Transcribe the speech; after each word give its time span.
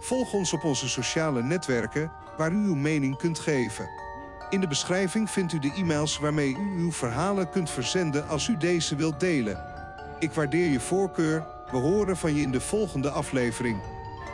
Volg 0.00 0.32
ons 0.32 0.52
op 0.52 0.64
onze 0.64 0.88
sociale 0.88 1.42
netwerken 1.42 2.12
waar 2.36 2.52
u 2.52 2.64
uw 2.64 2.74
mening 2.74 3.16
kunt 3.16 3.38
geven. 3.38 3.88
In 4.50 4.60
de 4.60 4.68
beschrijving 4.68 5.30
vindt 5.30 5.52
u 5.52 5.58
de 5.58 5.72
e-mails 5.76 6.18
waarmee 6.18 6.56
u 6.56 6.78
uw 6.78 6.92
verhalen 6.92 7.50
kunt 7.50 7.70
verzenden 7.70 8.28
als 8.28 8.48
u 8.48 8.56
deze 8.56 8.96
wilt 8.96 9.20
delen. 9.20 9.64
Ik 10.18 10.32
waardeer 10.32 10.70
je 10.70 10.80
voorkeur. 10.80 11.46
We 11.70 11.76
horen 11.76 12.16
van 12.16 12.34
je 12.34 12.42
in 12.42 12.50
de 12.50 12.60
volgende 12.60 13.10
aflevering. 13.10 13.80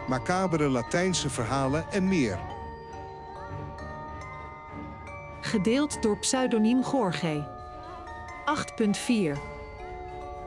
Macabere 0.09 0.69
Latijnse 0.69 1.31
verhalen 1.31 1.85
en 1.91 2.09
meer. 2.09 2.39
Gedeeld 5.41 6.03
door 6.03 6.19
pseudoniem 6.19 6.85
Gorge. 6.85 7.47
8.4 9.35 9.39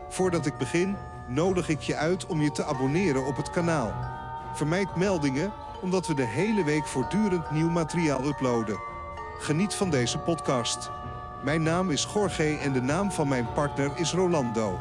Voordat 0.10 0.46
ik 0.46 0.58
begin, 0.58 0.96
nodig 1.28 1.70
ik 1.70 1.82
je 1.82 1.96
uit 1.96 2.26
om 2.26 2.42
je 2.42 2.52
te 2.52 2.64
abonneren 2.64 3.26
op 3.26 3.38
het 3.38 3.50
kanaal. 3.50 4.17
Vermijd 4.58 4.96
meldingen, 4.96 5.54
omdat 5.82 6.08
we 6.08 6.14
de 6.14 6.26
hele 6.26 6.64
week 6.64 6.88
voortdurend 6.88 7.52
nieuw 7.52 7.70
materiaal 7.70 8.26
uploaden. 8.26 8.80
Geniet 9.40 9.74
van 9.74 9.90
deze 9.90 10.18
podcast. 10.18 10.90
Mijn 11.44 11.64
naam 11.64 11.92
is 11.92 12.08
Jorge 12.14 12.58
en 12.58 12.74
de 12.74 12.82
naam 12.82 13.12
van 13.12 13.28
mijn 13.28 13.54
partner 13.54 13.92
is 13.96 14.14
Rolando. 14.14 14.80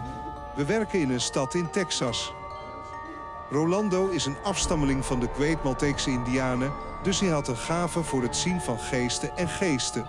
We 0.55 0.65
werken 0.65 1.01
in 1.01 1.11
een 1.11 1.21
stad 1.21 1.55
in 1.55 1.71
Texas. 1.71 2.33
Rolando 3.51 4.09
is 4.09 4.27
een 4.27 4.37
afstammeling 4.43 5.05
van 5.05 5.21
de 5.21 5.29
Great 5.35 5.63
Malteekse 5.63 6.11
Indianen, 6.11 6.73
dus 7.03 7.21
hij 7.21 7.29
had 7.29 7.49
een 7.49 7.57
gave 7.57 8.03
voor 8.03 8.23
het 8.23 8.37
zien 8.37 8.61
van 8.61 8.79
geesten 8.79 9.37
en 9.37 9.49
geesten. 9.49 10.07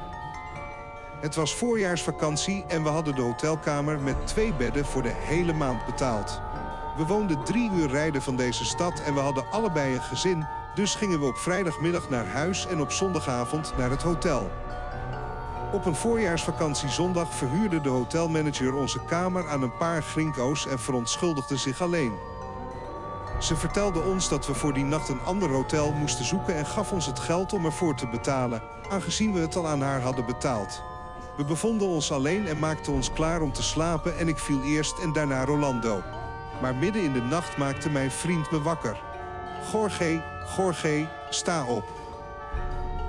Het 1.22 1.36
was 1.36 1.56
voorjaarsvakantie 1.56 2.66
en 2.68 2.84
we 2.84 2.90
hadden 2.90 3.16
de 3.16 3.22
hotelkamer 3.22 4.00
met 4.00 4.28
twee 4.28 4.54
bedden 4.54 4.86
voor 4.86 5.02
de 5.02 5.14
hele 5.16 5.54
maand 5.54 5.86
betaald. 5.86 6.42
We 6.98 7.06
woonden 7.06 7.44
drie 7.44 7.72
uur 7.72 7.88
rijden 7.88 8.22
van 8.22 8.36
deze 8.36 8.66
stad 8.66 9.00
en 9.00 9.14
we 9.14 9.20
hadden 9.20 9.52
allebei 9.52 9.96
een 9.96 10.02
gezin, 10.02 10.46
dus 10.76 10.96
gingen 10.96 11.20
we 11.20 11.26
op 11.26 11.38
vrijdagmiddag 11.38 12.10
naar 12.10 12.26
huis 12.26 12.68
en 12.68 12.82
op 12.82 12.92
zondagavond 12.92 13.74
naar 13.78 13.90
het 13.90 14.02
hotel. 14.02 14.52
Op 15.72 15.86
een 15.86 15.96
voorjaarsvakantie 15.96 16.90
zondag 16.90 17.34
verhuurde 17.34 17.82
de 17.82 17.90
hotelmanager 17.90 18.74
onze 18.74 19.00
kamer 19.06 19.50
aan 19.50 19.62
een 19.62 19.78
paar 19.78 20.04
grinko's 20.04 20.68
en 20.68 20.80
verontschuldigde 20.80 21.58
zich 21.58 21.82
alleen. 21.82 22.14
Ze 23.40 23.56
vertelde 23.56 24.02
ons 24.02 24.30
dat 24.30 24.48
we 24.48 24.54
voor 24.54 24.74
die 24.74 24.86
nacht 24.86 25.10
een 25.10 25.24
ander 25.26 25.50
hotel 25.50 25.92
moesten 25.92 26.26
zoeken 26.26 26.56
en 26.56 26.66
gaf 26.66 26.92
ons 26.92 27.06
het 27.06 27.20
geld 27.20 27.54
om 27.54 27.66
ervoor 27.66 27.96
te 27.96 28.08
betalen, 28.08 28.62
aangezien 28.90 29.34
we 29.34 29.40
het 29.40 29.56
al 29.56 29.68
aan 29.68 29.82
haar 29.82 30.02
hadden 30.02 30.26
betaald. 30.26 30.82
We 31.38 31.46
bevonden 31.46 31.88
ons 31.88 32.12
alleen 32.12 32.48
en 32.48 32.60
maakten 32.60 32.94
ons 32.94 33.14
klaar 33.14 33.42
om 33.42 33.52
te 33.52 33.64
slapen 33.64 34.18
en 34.18 34.28
ik 34.28 34.38
viel 34.38 34.62
eerst 34.64 35.00
en 35.00 35.14
daarna 35.14 35.46
Rolando. 35.46 36.17
Maar 36.62 36.76
midden 36.76 37.02
in 37.02 37.14
de 37.14 37.22
nacht 37.22 37.58
maakte 37.58 37.90
mijn 37.90 38.12
vriend 38.12 38.52
me 38.52 38.62
wakker. 38.62 38.98
Gorge, 39.70 40.22
Gorge, 40.46 41.08
sta 41.30 41.66
op. 41.66 41.84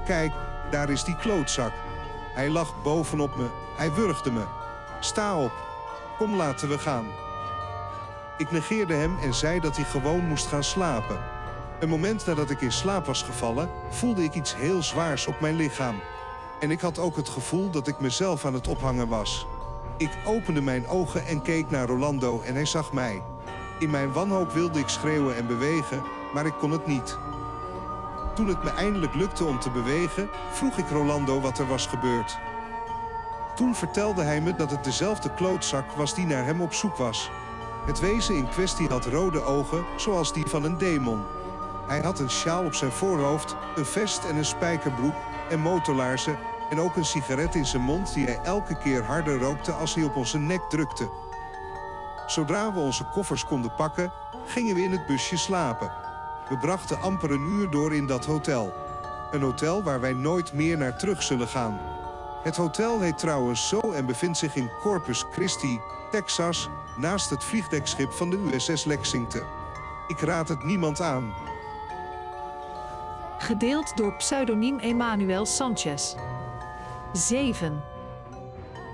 Kijk, 0.05 0.33
daar 0.71 0.91
is 0.91 1.05
die 1.05 1.17
klootzak. 1.17 1.73
Hij 2.35 2.51
lag 2.51 2.83
bovenop 2.83 3.37
me, 3.37 3.47
hij 3.77 3.93
wurgde 3.93 4.31
me. 4.31 4.45
Sta 5.01 5.39
op. 5.39 5.53
Kom 6.19 6.37
laten 6.37 6.69
we 6.69 6.79
gaan. 6.79 7.07
Ik 8.39 8.51
negeerde 8.51 8.95
hem 8.95 9.19
en 9.23 9.35
zei 9.35 9.61
dat 9.61 9.77
hij 9.77 9.85
gewoon 9.85 10.27
moest 10.27 10.47
gaan 10.47 10.65
slapen. 10.65 11.21
Een 11.81 11.89
moment 11.89 12.27
nadat 12.27 12.51
ik 12.51 12.61
in 12.61 12.73
slaap 12.73 13.07
was 13.07 13.23
gevallen, 13.23 13.71
voelde 13.91 14.25
ik 14.25 14.35
iets 14.35 14.57
heel 14.57 14.83
zwaars 14.83 15.27
op 15.27 15.41
mijn 15.41 15.57
lichaam. 15.57 16.01
En 16.61 16.71
ik 16.71 16.81
had 16.81 16.99
ook 16.99 17.17
het 17.17 17.29
gevoel 17.29 17.71
dat 17.71 17.89
ik 17.89 18.01
mezelf 18.01 18.45
aan 18.45 18.55
het 18.55 18.69
ophangen 18.69 19.09
was. 19.09 19.47
Ik 19.99 20.11
opende 20.25 20.61
mijn 20.61 20.89
ogen 20.89 21.27
en 21.27 21.43
keek 21.43 21.71
naar 21.71 21.87
Rolando 21.87 22.41
en 22.41 22.55
hij 22.55 22.65
zag 22.65 22.93
mij. 22.93 23.23
In 23.79 23.91
mijn 23.91 24.13
wanhoop 24.13 24.53
wilde 24.53 24.79
ik 24.79 24.89
schreeuwen 24.89 25.37
en 25.37 25.47
bewegen, 25.47 26.03
maar 26.35 26.47
ik 26.47 26.55
kon 26.59 26.71
het 26.71 26.87
niet. 26.87 27.19
Toen 28.35 28.49
het 28.49 28.65
me 28.65 28.71
eindelijk 28.71 29.15
lukte 29.15 29.45
om 29.45 29.59
te 29.59 29.71
bewegen, 29.71 30.29
vroeg 30.53 30.77
ik 30.77 30.89
Rolando 30.91 31.41
wat 31.41 31.59
er 31.59 31.67
was 31.67 31.87
gebeurd. 31.87 32.39
Toen 33.55 33.75
vertelde 33.75 34.23
hij 34.23 34.41
me 34.41 34.55
dat 34.55 34.71
het 34.71 34.85
dezelfde 34.85 35.35
klootzak 35.35 35.93
was 35.93 36.15
die 36.15 36.27
naar 36.27 36.45
hem 36.45 36.61
op 36.61 36.73
zoek 36.73 36.97
was. 36.97 37.31
Het 37.87 38.01
wezen 38.01 38.37
in 38.37 38.49
kwestie 38.49 38.89
had 38.89 39.07
rode 39.07 39.43
ogen, 39.43 39.85
zoals 39.97 40.33
die 40.33 40.47
van 40.47 40.65
een 40.65 40.79
demon. 40.79 41.25
Hij 41.87 42.01
had 42.01 42.19
een 42.19 42.31
sjaal 42.31 42.65
op 42.65 42.75
zijn 42.75 42.93
voorhoofd, 42.93 43.57
een 43.77 43.87
vest 43.87 44.25
en 44.25 44.37
een 44.37 44.45
spijkerbroek 44.45 45.15
en 45.49 45.61
motorlaarzen 45.61 46.39
en 46.71 46.81
ook 46.81 46.97
een 46.97 47.05
sigaret 47.05 47.55
in 47.55 47.67
zijn 47.67 47.83
mond 47.83 48.15
die 48.15 48.25
hij 48.25 48.41
elke 48.43 48.79
keer 48.79 49.05
harder 49.05 49.39
rookte 49.39 49.73
als 49.73 49.95
hij 49.95 50.05
op 50.05 50.17
onze 50.17 50.39
nek 50.39 50.61
drukte. 50.69 51.11
Zodra 52.27 52.73
we 52.73 52.81
onze 52.81 53.05
koffers 53.05 53.45
konden 53.45 53.75
pakken, 53.75 54.13
gingen 54.47 54.75
we 54.75 54.83
in 54.83 54.93
het 54.93 55.07
busje 55.07 55.37
slapen. 55.37 55.93
We 56.49 56.59
brachten 56.59 57.01
amper 57.01 57.31
een 57.31 57.47
uur 57.47 57.71
door 57.71 57.95
in 57.95 58.07
dat 58.07 58.25
hotel. 58.25 58.73
Een 59.31 59.43
hotel 59.43 59.83
waar 59.83 60.01
wij 60.01 60.13
nooit 60.13 60.53
meer 60.53 60.79
naar 60.79 60.99
terug 60.99 61.23
zullen 61.23 61.49
gaan. 61.49 61.81
Het 62.43 62.57
hotel 62.57 63.01
heet 63.01 63.19
trouwens 63.19 63.69
zo 63.69 63.81
en 63.81 64.07
bevindt 64.07 64.39
zich 64.39 64.55
in 64.55 64.71
Corpus 64.81 65.25
Christi, 65.33 65.81
Texas, 66.11 66.69
naast 66.97 67.31
het 67.31 67.45
vliegdekschip 67.45 68.13
van 68.13 68.31
de 68.31 68.51
USS 68.53 68.85
Lexington. 68.85 69.43
Ik 70.07 70.21
raad 70.21 70.49
het 70.49 70.65
niemand 70.65 71.01
aan. 71.01 71.35
Gedeeld 73.39 73.97
door 73.97 74.15
pseudoniem 74.15 74.79
Emmanuel 74.79 75.47
Sanchez. 75.47 76.15
7. 77.13 77.83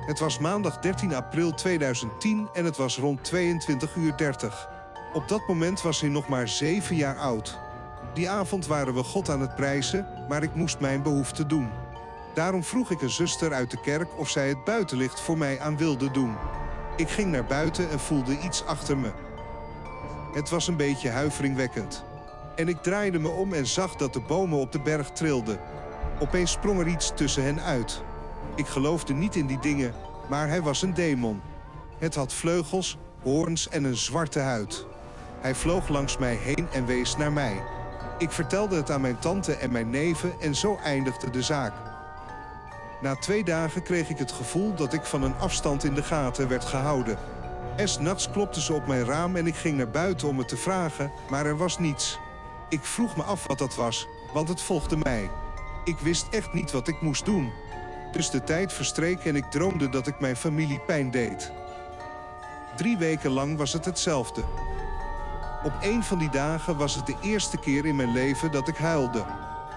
Het 0.06 0.18
was 0.18 0.38
maandag 0.38 0.78
13 0.78 1.14
april 1.14 1.54
2010 1.54 2.48
en 2.52 2.64
het 2.64 2.76
was 2.76 2.98
rond 2.98 3.24
22 3.24 3.94
uur 3.94 4.16
30. 4.16 4.68
Op 5.12 5.28
dat 5.28 5.46
moment 5.46 5.82
was 5.82 6.00
hij 6.00 6.10
nog 6.10 6.28
maar 6.28 6.48
7 6.48 6.96
jaar 6.96 7.18
oud. 7.18 7.58
Die 8.14 8.30
avond 8.30 8.66
waren 8.66 8.94
we 8.94 9.02
God 9.02 9.28
aan 9.28 9.40
het 9.40 9.54
prijzen, 9.54 10.06
maar 10.28 10.42
ik 10.42 10.54
moest 10.54 10.80
mijn 10.80 11.02
behoefte 11.02 11.46
doen. 11.46 11.68
Daarom 12.34 12.64
vroeg 12.64 12.90
ik 12.90 13.02
een 13.02 13.10
zuster 13.10 13.52
uit 13.52 13.70
de 13.70 13.80
kerk 13.80 14.18
of 14.18 14.28
zij 14.28 14.48
het 14.48 14.64
buitenlicht 14.64 15.20
voor 15.20 15.38
mij 15.38 15.60
aan 15.60 15.76
wilde 15.76 16.10
doen. 16.10 16.34
Ik 16.96 17.08
ging 17.08 17.30
naar 17.30 17.44
buiten 17.44 17.90
en 17.90 18.00
voelde 18.00 18.38
iets 18.38 18.64
achter 18.64 18.98
me. 18.98 19.12
Het 20.32 20.50
was 20.50 20.68
een 20.68 20.76
beetje 20.76 21.10
huiveringwekkend. 21.10 22.04
En 22.56 22.68
ik 22.68 22.82
draaide 22.82 23.18
me 23.18 23.28
om 23.28 23.52
en 23.52 23.66
zag 23.66 23.96
dat 23.96 24.12
de 24.12 24.20
bomen 24.20 24.58
op 24.58 24.72
de 24.72 24.80
berg 24.80 25.10
trilden. 25.10 25.58
Opeens 26.18 26.50
sprong 26.50 26.80
er 26.80 26.86
iets 26.86 27.12
tussen 27.14 27.44
hen 27.44 27.60
uit. 27.60 28.02
Ik 28.54 28.66
geloofde 28.66 29.12
niet 29.12 29.36
in 29.36 29.46
die 29.46 29.58
dingen, 29.58 29.94
maar 30.28 30.48
hij 30.48 30.62
was 30.62 30.82
een 30.82 30.94
demon. 30.94 31.40
Het 31.98 32.14
had 32.14 32.32
vleugels, 32.32 32.98
hoorns 33.22 33.68
en 33.68 33.84
een 33.84 33.96
zwarte 33.96 34.40
huid. 34.40 34.86
Hij 35.40 35.54
vloog 35.54 35.88
langs 35.88 36.18
mij 36.18 36.34
heen 36.34 36.66
en 36.72 36.86
wees 36.86 37.16
naar 37.16 37.32
mij. 37.32 37.62
Ik 38.18 38.30
vertelde 38.30 38.76
het 38.76 38.90
aan 38.90 39.00
mijn 39.00 39.18
tante 39.18 39.54
en 39.54 39.72
mijn 39.72 39.90
neven 39.90 40.32
en 40.40 40.54
zo 40.54 40.78
eindigde 40.82 41.30
de 41.30 41.42
zaak. 41.42 41.72
Na 43.00 43.16
twee 43.16 43.44
dagen 43.44 43.82
kreeg 43.82 44.08
ik 44.08 44.18
het 44.18 44.32
gevoel 44.32 44.74
dat 44.74 44.92
ik 44.92 45.04
van 45.04 45.22
een 45.22 45.38
afstand 45.38 45.84
in 45.84 45.94
de 45.94 46.02
gaten 46.02 46.48
werd 46.48 46.64
gehouden. 46.64 47.18
Es 47.76 47.98
nachts 47.98 48.30
klopte 48.30 48.60
ze 48.60 48.72
op 48.72 48.86
mijn 48.86 49.04
raam 49.04 49.36
en 49.36 49.46
ik 49.46 49.54
ging 49.54 49.76
naar 49.76 49.90
buiten 49.90 50.28
om 50.28 50.38
het 50.38 50.48
te 50.48 50.56
vragen, 50.56 51.12
maar 51.30 51.46
er 51.46 51.56
was 51.56 51.78
niets. 51.78 52.18
Ik 52.68 52.84
vroeg 52.84 53.16
me 53.16 53.22
af 53.22 53.46
wat 53.46 53.58
dat 53.58 53.74
was, 53.74 54.06
want 54.32 54.48
het 54.48 54.60
volgde 54.60 54.96
mij. 54.96 55.30
Ik 55.84 55.98
wist 55.98 56.26
echt 56.30 56.52
niet 56.52 56.72
wat 56.72 56.88
ik 56.88 57.00
moest 57.00 57.24
doen. 57.24 57.52
Dus 58.12 58.30
de 58.30 58.44
tijd 58.44 58.72
verstreek 58.72 59.24
en 59.24 59.36
ik 59.36 59.50
droomde 59.50 59.88
dat 59.88 60.06
ik 60.06 60.20
mijn 60.20 60.36
familie 60.36 60.80
pijn 60.86 61.10
deed. 61.10 61.52
Drie 62.76 62.96
weken 62.96 63.30
lang 63.30 63.56
was 63.56 63.72
het 63.72 63.84
hetzelfde. 63.84 64.44
Op 65.64 65.72
een 65.80 66.02
van 66.02 66.18
die 66.18 66.30
dagen 66.30 66.76
was 66.76 66.94
het 66.94 67.06
de 67.06 67.16
eerste 67.20 67.58
keer 67.58 67.86
in 67.86 67.96
mijn 67.96 68.12
leven 68.12 68.52
dat 68.52 68.68
ik 68.68 68.76
huilde. 68.76 69.24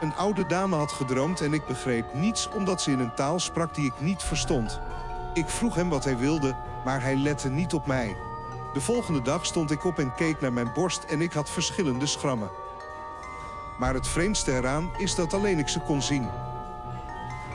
Een 0.01 0.15
oude 0.15 0.45
dame 0.45 0.75
had 0.75 0.91
gedroomd 0.91 1.41
en 1.41 1.53
ik 1.53 1.65
begreep 1.65 2.13
niets 2.13 2.49
omdat 2.49 2.81
ze 2.81 2.91
in 2.91 2.99
een 2.99 3.15
taal 3.15 3.39
sprak 3.39 3.75
die 3.75 3.85
ik 3.85 3.99
niet 3.99 4.23
verstond. 4.23 4.79
Ik 5.33 5.49
vroeg 5.49 5.75
hem 5.75 5.89
wat 5.89 6.03
hij 6.03 6.17
wilde, 6.17 6.55
maar 6.85 7.01
hij 7.01 7.15
lette 7.15 7.49
niet 7.49 7.73
op 7.73 7.87
mij. 7.87 8.15
De 8.73 8.81
volgende 8.81 9.21
dag 9.21 9.45
stond 9.45 9.71
ik 9.71 9.83
op 9.83 9.99
en 9.99 10.13
keek 10.15 10.41
naar 10.41 10.53
mijn 10.53 10.73
borst 10.73 11.03
en 11.03 11.21
ik 11.21 11.33
had 11.33 11.49
verschillende 11.49 12.05
schrammen. 12.05 12.49
Maar 13.77 13.93
het 13.93 14.07
vreemdste 14.07 14.51
eraan 14.51 14.91
is 14.97 15.15
dat 15.15 15.33
alleen 15.33 15.59
ik 15.59 15.67
ze 15.67 15.79
kon 15.79 16.01
zien. 16.01 16.29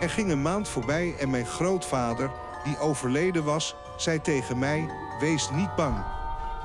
Er 0.01 0.11
ging 0.11 0.31
een 0.31 0.43
maand 0.43 0.69
voorbij 0.69 1.15
en 1.19 1.31
mijn 1.31 1.47
grootvader, 1.47 2.31
die 2.65 2.79
overleden 2.79 3.45
was, 3.45 3.75
zei 3.97 4.21
tegen 4.21 4.59
mij: 4.59 4.91
Wees 5.21 5.51
niet 5.51 5.75
bang. 5.75 5.97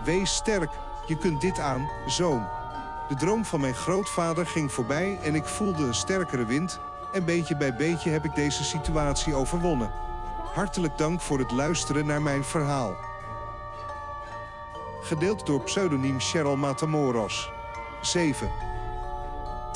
Wees 0.03 0.35
sterk, 0.35 0.69
je 1.05 1.17
kunt 1.17 1.41
dit 1.41 1.59
aan, 1.59 1.89
zoon. 2.07 2.47
De 3.07 3.15
droom 3.15 3.45
van 3.45 3.59
mijn 3.59 3.75
grootvader 3.75 4.45
ging 4.45 4.71
voorbij 4.71 5.19
en 5.23 5.35
ik 5.35 5.45
voelde 5.45 5.83
een 5.83 5.93
sterkere 5.93 6.45
wind. 6.45 6.79
En 7.13 7.25
beetje 7.25 7.57
bij 7.57 7.75
beetje 7.75 8.09
heb 8.09 8.25
ik 8.25 8.35
deze 8.35 8.63
situatie 8.63 9.35
overwonnen. 9.35 9.91
Hartelijk 10.53 10.97
dank 10.97 11.21
voor 11.21 11.39
het 11.39 11.51
luisteren 11.51 12.05
naar 12.05 12.21
mijn 12.21 12.43
verhaal. 12.43 12.95
Gedeeld 15.01 15.45
door 15.45 15.61
pseudoniem 15.61 16.19
Cheryl 16.19 16.55
Matamoros. 16.55 17.51
7. 18.01 18.51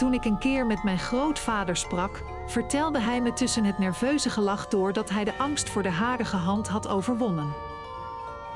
Toen 0.02 0.14
ik 0.14 0.26
een 0.26 0.38
keer 0.38 0.66
met 0.66 0.84
mijn 0.84 1.00
grootvader 1.00 1.76
sprak, 1.76 2.24
vertelde 2.48 3.00
hij 3.00 3.22
me 3.22 3.34
tussen 3.34 3.64
het 3.64 3.78
nerveuze 3.78 4.30
gelach 4.30 4.68
door 4.68 4.94
dat 4.94 5.10
hij 5.10 5.24
de 5.24 5.38
angst 5.38 5.70
voor 5.70 5.84
de 5.84 5.90
harige 5.90 6.36
hand 6.36 6.68
had 6.68 6.88
overwonnen. 6.88 7.54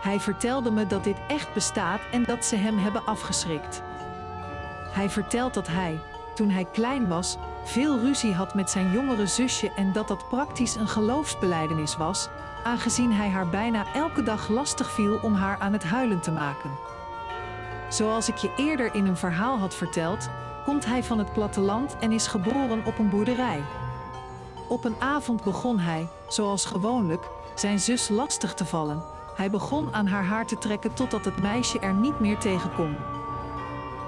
Hij 0.01 0.19
vertelde 0.19 0.71
me 0.71 0.88
dat 0.88 1.03
dit 1.03 1.18
echt 1.27 1.53
bestaat 1.53 2.00
en 2.12 2.24
dat 2.24 2.45
ze 2.45 2.56
hem 2.56 2.77
hebben 2.77 3.06
afgeschrikt. 3.06 3.81
Hij 4.92 5.09
vertelt 5.09 5.53
dat 5.53 5.68
hij, 5.68 6.00
toen 6.36 6.50
hij 6.50 6.65
klein 6.65 7.07
was, 7.07 7.38
veel 7.63 8.00
ruzie 8.00 8.33
had 8.33 8.53
met 8.53 8.69
zijn 8.69 8.92
jongere 8.92 9.27
zusje 9.27 9.71
en 9.75 9.92
dat 9.92 10.07
dat 10.07 10.30
praktisch 10.30 10.75
een 10.75 10.88
geloofsbeleidenis 10.88 11.97
was, 11.97 12.30
aangezien 12.63 13.12
hij 13.12 13.30
haar 13.30 13.50
bijna 13.50 13.86
elke 13.94 14.24
dag 14.24 14.50
lastig 14.50 14.92
viel 14.92 15.19
om 15.21 15.33
haar 15.33 15.57
aan 15.59 15.74
het 15.74 15.83
huilen 15.83 16.21
te 16.21 16.31
maken. 16.31 16.71
Zoals 17.89 18.30
ik 18.30 18.38
je 18.38 18.53
eerder 18.57 18.95
in 18.95 19.06
een 19.06 19.18
verhaal 19.18 19.57
had 19.57 19.75
verteld, 19.75 20.30
komt 20.65 20.85
hij 20.85 21.03
van 21.03 21.17
het 21.17 21.33
platteland 21.33 21.95
en 22.00 22.12
is 22.12 22.27
geboren 22.27 22.85
op 22.85 23.00
een 23.00 23.09
boerderij. 23.09 23.62
Op 24.67 24.85
een 24.85 24.95
avond 25.00 25.44
begon 25.44 25.79
hij, 25.79 26.07
zoals 26.27 26.65
gewoonlijk, 26.65 27.29
zijn 27.56 27.79
zus 27.79 28.09
lastig 28.09 28.53
te 28.53 28.65
vallen. 28.65 29.03
Hij 29.35 29.50
begon 29.50 29.94
aan 29.94 30.07
haar 30.07 30.23
haar 30.23 30.45
te 30.45 30.57
trekken 30.57 30.94
totdat 30.94 31.25
het 31.25 31.41
meisje 31.41 31.79
er 31.79 31.94
niet 31.94 32.19
meer 32.19 32.38
tegen 32.38 32.73
kon. 32.75 32.95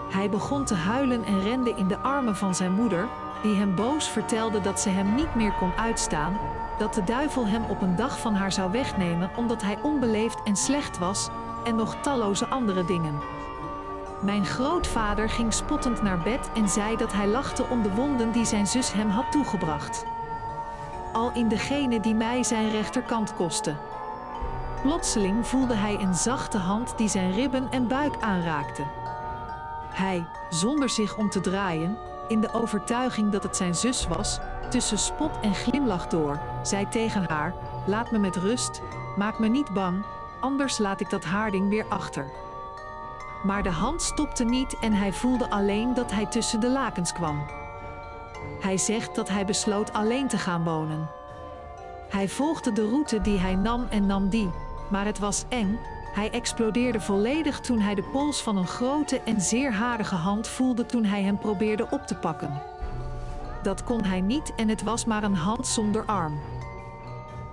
Hij 0.09 0.29
begon 0.29 0.65
te 0.65 0.75
huilen 0.75 1.23
en 1.25 1.41
rende 1.41 1.73
in 1.75 1.87
de 1.87 1.97
armen 1.97 2.35
van 2.35 2.55
zijn 2.55 2.73
moeder, 2.73 3.07
die 3.43 3.55
hem 3.55 3.75
boos 3.75 4.09
vertelde 4.09 4.61
dat 4.61 4.79
ze 4.79 4.89
hem 4.89 5.15
niet 5.15 5.35
meer 5.35 5.53
kon 5.53 5.71
uitstaan, 5.71 6.37
dat 6.77 6.93
de 6.93 7.03
duivel 7.03 7.47
hem 7.47 7.63
op 7.63 7.81
een 7.81 7.95
dag 7.95 8.19
van 8.19 8.33
haar 8.33 8.51
zou 8.51 8.71
wegnemen 8.71 9.29
omdat 9.35 9.61
hij 9.61 9.77
onbeleefd 9.81 10.43
en 10.43 10.55
slecht 10.55 10.97
was, 10.97 11.29
en 11.63 11.75
nog 11.75 11.95
talloze 12.01 12.47
andere 12.47 12.85
dingen. 12.85 13.36
Mijn 14.19 14.45
grootvader 14.45 15.29
ging 15.29 15.53
spottend 15.53 16.01
naar 16.01 16.19
bed 16.19 16.49
en 16.53 16.69
zei 16.69 16.95
dat 16.95 17.13
hij 17.13 17.27
lachte 17.27 17.63
om 17.63 17.83
de 17.83 17.93
wonden 17.93 18.31
die 18.31 18.45
zijn 18.45 18.67
zus 18.67 18.93
hem 18.93 19.09
had 19.09 19.31
toegebracht. 19.31 20.05
Al 21.13 21.31
in 21.33 21.47
degene 21.47 21.99
die 21.99 22.15
mij 22.15 22.43
zijn 22.43 22.71
rechterkant 22.71 23.35
kostte. 23.35 23.75
Plotseling 24.81 25.47
voelde 25.47 25.75
hij 25.75 25.99
een 25.99 26.15
zachte 26.15 26.57
hand 26.57 26.97
die 26.97 27.07
zijn 27.07 27.31
ribben 27.31 27.71
en 27.71 27.87
buik 27.87 28.13
aanraakte. 28.19 28.83
Hij, 29.89 30.25
zonder 30.49 30.89
zich 30.89 31.17
om 31.17 31.29
te 31.29 31.39
draaien, 31.39 31.97
in 32.27 32.41
de 32.41 32.53
overtuiging 32.53 33.31
dat 33.31 33.43
het 33.43 33.57
zijn 33.57 33.75
zus 33.75 34.07
was, 34.07 34.39
tussen 34.69 34.97
spot 34.97 35.39
en 35.41 35.55
glimlach 35.55 36.07
door, 36.07 36.39
zei 36.63 36.87
tegen 36.89 37.29
haar: 37.29 37.53
Laat 37.85 38.11
me 38.11 38.17
met 38.17 38.35
rust, 38.35 38.81
maak 39.15 39.39
me 39.39 39.47
niet 39.47 39.73
bang, 39.73 40.05
anders 40.39 40.77
laat 40.77 40.99
ik 40.99 41.09
dat 41.09 41.23
haarding 41.23 41.69
weer 41.69 41.85
achter. 41.89 42.31
Maar 43.43 43.63
de 43.63 43.69
hand 43.69 44.01
stopte 44.01 44.43
niet 44.43 44.79
en 44.79 44.93
hij 44.93 45.13
voelde 45.13 45.49
alleen 45.49 45.93
dat 45.93 46.11
hij 46.11 46.25
tussen 46.25 46.59
de 46.59 46.69
lakens 46.69 47.13
kwam. 47.13 47.45
Hij 48.59 48.77
zegt 48.77 49.15
dat 49.15 49.29
hij 49.29 49.45
besloot 49.45 49.93
alleen 49.93 50.27
te 50.27 50.37
gaan 50.37 50.63
wonen. 50.63 51.09
Hij 52.09 52.29
volgde 52.29 52.71
de 52.71 52.89
route 52.89 53.21
die 53.21 53.39
hij 53.39 53.55
nam 53.55 53.87
en 53.89 54.05
nam 54.05 54.29
die, 54.29 54.49
maar 54.89 55.05
het 55.05 55.19
was 55.19 55.45
eng. 55.49 55.79
Hij 56.13 56.31
explodeerde 56.31 56.99
volledig 56.99 57.59
toen 57.59 57.79
hij 57.79 57.95
de 57.95 58.03
pols 58.03 58.41
van 58.41 58.57
een 58.57 58.67
grote 58.67 59.21
en 59.21 59.41
zeer 59.41 59.73
harige 59.73 60.15
hand 60.15 60.47
voelde 60.47 60.85
toen 60.85 61.05
hij 61.05 61.23
hem 61.23 61.37
probeerde 61.37 61.87
op 61.89 62.07
te 62.07 62.15
pakken. 62.15 62.61
Dat 63.63 63.83
kon 63.83 64.03
hij 64.03 64.21
niet 64.21 64.55
en 64.55 64.69
het 64.69 64.83
was 64.83 65.05
maar 65.05 65.23
een 65.23 65.35
hand 65.35 65.67
zonder 65.67 66.05
arm. 66.05 66.39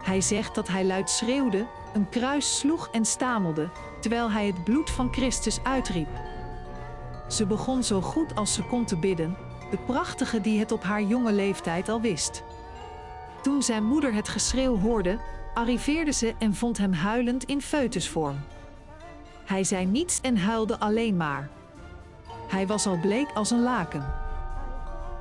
Hij 0.02 0.20
zegt 0.20 0.54
dat 0.54 0.68
hij 0.68 0.84
luid 0.84 1.10
schreeuwde, 1.10 1.66
een 1.94 2.08
kruis 2.08 2.58
sloeg 2.58 2.88
en 2.92 3.04
stamelde, 3.04 3.70
terwijl 4.00 4.30
hij 4.30 4.46
het 4.46 4.64
bloed 4.64 4.90
van 4.90 5.12
Christus 5.12 5.58
uitriep. 5.62 6.08
Ze 7.28 7.46
begon 7.46 7.82
zo 7.82 8.00
goed 8.00 8.34
als 8.34 8.54
ze 8.54 8.62
kon 8.62 8.84
te 8.84 8.96
bidden, 8.96 9.36
de 9.70 9.78
prachtige 9.78 10.40
die 10.40 10.58
het 10.58 10.72
op 10.72 10.82
haar 10.82 11.02
jonge 11.02 11.32
leeftijd 11.32 11.88
al 11.88 12.00
wist. 12.00 12.42
Toen 13.42 13.62
zijn 13.62 13.84
moeder 13.84 14.14
het 14.14 14.28
geschreeuw 14.28 14.78
hoorde, 14.78 15.18
arriveerde 15.54 16.12
ze 16.12 16.34
en 16.38 16.54
vond 16.54 16.78
hem 16.78 16.92
huilend 16.92 17.44
in 17.44 17.62
foetusvorm. 17.62 18.40
Hij 19.44 19.64
zei 19.64 19.86
niets 19.86 20.20
en 20.20 20.36
huilde 20.36 20.78
alleen 20.78 21.16
maar. 21.16 21.48
Hij 22.48 22.66
was 22.66 22.86
al 22.86 22.98
bleek 23.00 23.30
als 23.34 23.50
een 23.50 23.62
laken. 23.62 24.14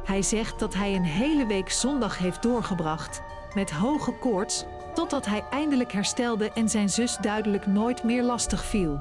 Hij 0.05 0.21
zegt 0.21 0.59
dat 0.59 0.73
hij 0.73 0.95
een 0.95 1.03
hele 1.03 1.45
week 1.45 1.69
zondag 1.69 2.17
heeft 2.17 2.41
doorgebracht, 2.41 3.21
met 3.53 3.71
hoge 3.71 4.11
koorts, 4.11 4.65
totdat 4.93 5.25
hij 5.25 5.43
eindelijk 5.49 5.91
herstelde 5.91 6.51
en 6.51 6.69
zijn 6.69 6.89
zus 6.89 7.17
duidelijk 7.17 7.65
nooit 7.65 8.03
meer 8.03 8.23
lastig 8.23 8.65
viel. 8.65 8.99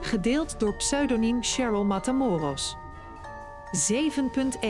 Gedeeld 0.00 0.60
door 0.60 0.74
pseudoniem 0.74 1.42
Cheryl 1.42 1.84
Matamoros. 1.84 2.76
7.1 3.90 4.66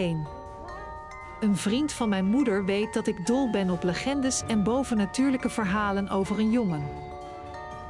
Een 1.41 1.57
vriend 1.57 1.93
van 1.93 2.09
mijn 2.09 2.25
moeder 2.25 2.65
weet 2.65 2.95
dat 2.95 3.07
ik 3.07 3.27
dol 3.27 3.51
ben 3.51 3.71
op 3.71 3.83
legendes 3.83 4.43
en 4.47 4.63
bovennatuurlijke 4.63 5.49
verhalen 5.49 6.09
over 6.09 6.39
een 6.39 6.51
jongen. 6.51 6.83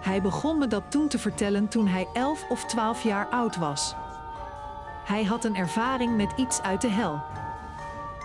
Hij 0.01 0.23
begon 0.23 0.59
me 0.59 0.67
dat 0.67 0.91
toen 0.91 1.09
te 1.09 1.19
vertellen 1.19 1.69
toen 1.69 1.87
hij 1.87 2.09
11 2.13 2.45
of 2.49 2.65
12 2.65 3.03
jaar 3.03 3.27
oud 3.27 3.57
was. 3.57 3.95
Hij 5.05 5.25
had 5.25 5.45
een 5.45 5.57
ervaring 5.57 6.17
met 6.17 6.33
iets 6.37 6.63
uit 6.63 6.81
de 6.81 6.91
hel. 6.91 7.23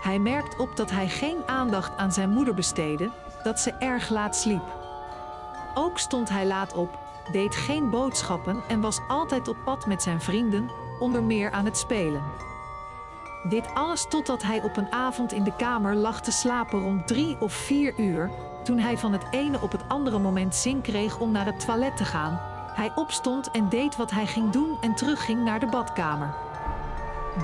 Hij 0.00 0.18
merkt 0.18 0.58
op 0.58 0.76
dat 0.76 0.90
hij 0.90 1.08
geen 1.08 1.38
aandacht 1.46 1.96
aan 1.96 2.12
zijn 2.12 2.30
moeder 2.30 2.54
besteedde, 2.54 3.10
dat 3.46 3.60
ze 3.60 3.72
erg 3.78 4.08
laat 4.08 4.36
sliep. 4.36 4.76
Ook 5.74 5.98
stond 5.98 6.28
hij 6.28 6.46
laat 6.46 6.74
op, 6.74 6.98
deed 7.32 7.56
geen 7.56 7.90
boodschappen 7.90 8.62
en 8.68 8.80
was 8.80 9.00
altijd 9.08 9.48
op 9.48 9.56
pad 9.64 9.86
met 9.86 10.02
zijn 10.02 10.20
vrienden, 10.20 10.70
onder 10.98 11.22
meer 11.22 11.50
aan 11.50 11.64
het 11.64 11.76
spelen. 11.76 12.22
Dit 13.48 13.74
alles 13.74 14.06
totdat 14.08 14.42
hij 14.42 14.62
op 14.62 14.76
een 14.76 14.92
avond 14.92 15.32
in 15.32 15.42
de 15.42 15.56
kamer 15.56 15.94
lag 15.94 16.20
te 16.20 16.30
slapen 16.30 16.80
rond 16.80 17.06
drie 17.06 17.36
of 17.40 17.52
vier 17.52 18.00
uur, 18.00 18.30
toen 18.64 18.78
hij 18.78 18.98
van 18.98 19.12
het 19.12 19.26
ene 19.30 19.60
op 19.60 19.72
het 19.72 19.88
andere 19.88 20.18
moment 20.18 20.54
zin 20.54 20.80
kreeg 20.80 21.18
om 21.18 21.32
naar 21.32 21.46
het 21.46 21.66
toilet 21.66 21.96
te 21.96 22.04
gaan. 22.04 22.40
Hij 22.74 22.92
opstond 22.94 23.50
en 23.50 23.68
deed 23.68 23.96
wat 23.96 24.10
hij 24.10 24.26
ging 24.26 24.50
doen 24.50 24.76
en 24.80 24.94
terugging 24.94 25.44
naar 25.44 25.60
de 25.60 25.66
badkamer. 25.66 26.34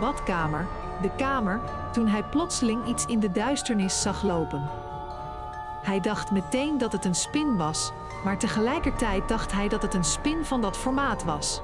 Badkamer, 0.01 0.67
de 1.03 1.11
kamer, 1.17 1.61
toen 1.93 2.07
hij 2.07 2.25
plotseling 2.25 2.87
iets 2.87 3.07
in 3.07 3.21
de 3.21 3.33
duisternis 3.33 4.03
zag 4.03 4.23
lopen. 4.23 4.82
Hij 5.83 6.01
dacht 6.01 6.31
meteen 6.31 6.79
dat 6.79 6.93
het 6.93 7.05
een 7.05 7.15
spin 7.15 7.57
was, 7.57 7.93
maar 8.25 8.39
tegelijkertijd 8.39 9.29
dacht 9.29 9.53
hij 9.53 9.69
dat 9.69 9.83
het 9.83 9.95
een 9.95 10.05
spin 10.05 10.45
van 10.45 10.61
dat 10.61 10.77
formaat 10.77 11.25
was. 11.25 11.61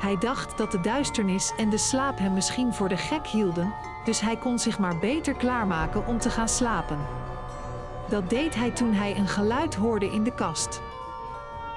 Hij 0.00 0.18
dacht 0.18 0.58
dat 0.58 0.72
de 0.72 0.80
duisternis 0.80 1.52
en 1.56 1.70
de 1.70 1.78
slaap 1.78 2.18
hem 2.18 2.34
misschien 2.34 2.74
voor 2.74 2.88
de 2.88 2.96
gek 2.96 3.26
hielden, 3.26 3.74
dus 4.04 4.20
hij 4.20 4.36
kon 4.36 4.58
zich 4.58 4.78
maar 4.78 4.98
beter 4.98 5.34
klaarmaken 5.34 6.06
om 6.06 6.18
te 6.18 6.30
gaan 6.30 6.48
slapen. 6.48 6.98
Dat 8.08 8.30
deed 8.30 8.54
hij 8.54 8.70
toen 8.70 8.92
hij 8.92 9.16
een 9.16 9.28
geluid 9.28 9.74
hoorde 9.74 10.06
in 10.06 10.24
de 10.24 10.34
kast. 10.34 10.80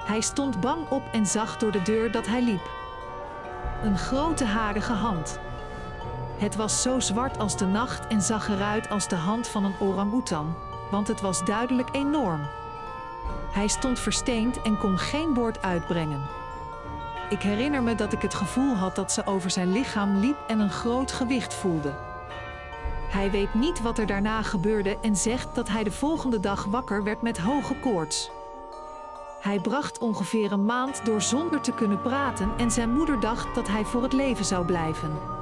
Hij 0.04 0.20
stond 0.20 0.60
bang 0.60 0.88
op 0.90 1.02
en 1.12 1.26
zag 1.26 1.56
door 1.56 1.72
de 1.72 1.82
deur 1.82 2.10
dat 2.12 2.26
hij 2.26 2.42
liep. 2.42 2.70
Een 3.82 3.98
grote 3.98 4.44
harige 4.44 4.92
hand. 4.92 5.38
Het 6.38 6.56
was 6.56 6.82
zo 6.82 7.00
zwart 7.00 7.38
als 7.38 7.56
de 7.56 7.66
nacht 7.66 8.06
en 8.06 8.22
zag 8.22 8.48
eruit 8.48 8.88
als 8.90 9.08
de 9.08 9.16
hand 9.16 9.48
van 9.48 9.64
een 9.64 9.74
orang-oetan, 9.78 10.54
want 10.90 11.08
het 11.08 11.20
was 11.20 11.44
duidelijk 11.44 11.88
enorm. 11.92 12.40
Hij 13.52 13.68
stond 13.68 13.98
versteend 13.98 14.62
en 14.62 14.78
kon 14.78 14.98
geen 14.98 15.34
woord 15.34 15.62
uitbrengen. 15.62 16.22
Ik 17.28 17.42
herinner 17.42 17.82
me 17.82 17.94
dat 17.94 18.12
ik 18.12 18.22
het 18.22 18.34
gevoel 18.34 18.74
had 18.74 18.94
dat 18.94 19.12
ze 19.12 19.26
over 19.26 19.50
zijn 19.50 19.72
lichaam 19.72 20.16
liep 20.16 20.36
en 20.46 20.60
een 20.60 20.70
groot 20.70 21.12
gewicht 21.12 21.54
voelde. 21.54 21.94
Hij 23.08 23.30
weet 23.30 23.54
niet 23.54 23.82
wat 23.82 23.98
er 23.98 24.06
daarna 24.06 24.42
gebeurde 24.42 24.98
en 25.00 25.16
zegt 25.16 25.54
dat 25.54 25.68
hij 25.68 25.84
de 25.84 25.92
volgende 25.92 26.40
dag 26.40 26.64
wakker 26.64 27.04
werd 27.04 27.22
met 27.22 27.38
hoge 27.38 27.74
koorts. 27.74 28.30
Hij 29.40 29.60
bracht 29.60 29.98
ongeveer 29.98 30.52
een 30.52 30.64
maand 30.64 31.04
door 31.04 31.22
zonder 31.22 31.60
te 31.60 31.72
kunnen 31.72 32.02
praten 32.02 32.50
en 32.56 32.70
zijn 32.70 32.92
moeder 32.92 33.20
dacht 33.20 33.54
dat 33.54 33.68
hij 33.68 33.84
voor 33.84 34.02
het 34.02 34.12
leven 34.12 34.44
zou 34.44 34.66
blijven. 34.66 35.33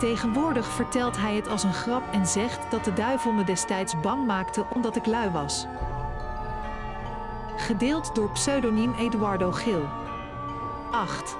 Tegenwoordig 0.00 0.66
vertelt 0.66 1.16
hij 1.16 1.34
het 1.34 1.48
als 1.48 1.62
een 1.62 1.74
grap 1.74 2.02
en 2.12 2.26
zegt 2.26 2.70
dat 2.70 2.84
de 2.84 2.92
duivel 2.92 3.32
me 3.32 3.44
destijds 3.44 4.00
bang 4.00 4.26
maakte 4.26 4.66
omdat 4.74 4.96
ik 4.96 5.06
lui 5.06 5.30
was. 5.30 5.66
Gedeeld 7.56 8.14
door 8.14 8.30
pseudoniem 8.30 8.94
Eduardo 8.94 9.52
Gil. 9.52 9.88
8. 10.90 11.36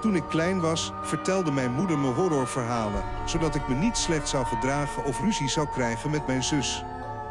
Toen 0.00 0.16
ik 0.16 0.24
klein 0.28 0.60
was, 0.60 0.92
vertelde 1.02 1.50
mijn 1.50 1.72
moeder 1.72 1.98
me 1.98 2.12
horrorverhalen, 2.12 3.04
zodat 3.24 3.54
ik 3.54 3.68
me 3.68 3.74
niet 3.74 3.96
slecht 3.96 4.28
zou 4.28 4.46
gedragen 4.46 5.04
of 5.04 5.20
ruzie 5.20 5.48
zou 5.48 5.68
krijgen 5.68 6.10
met 6.10 6.26
mijn 6.26 6.42
zus. 6.42 6.84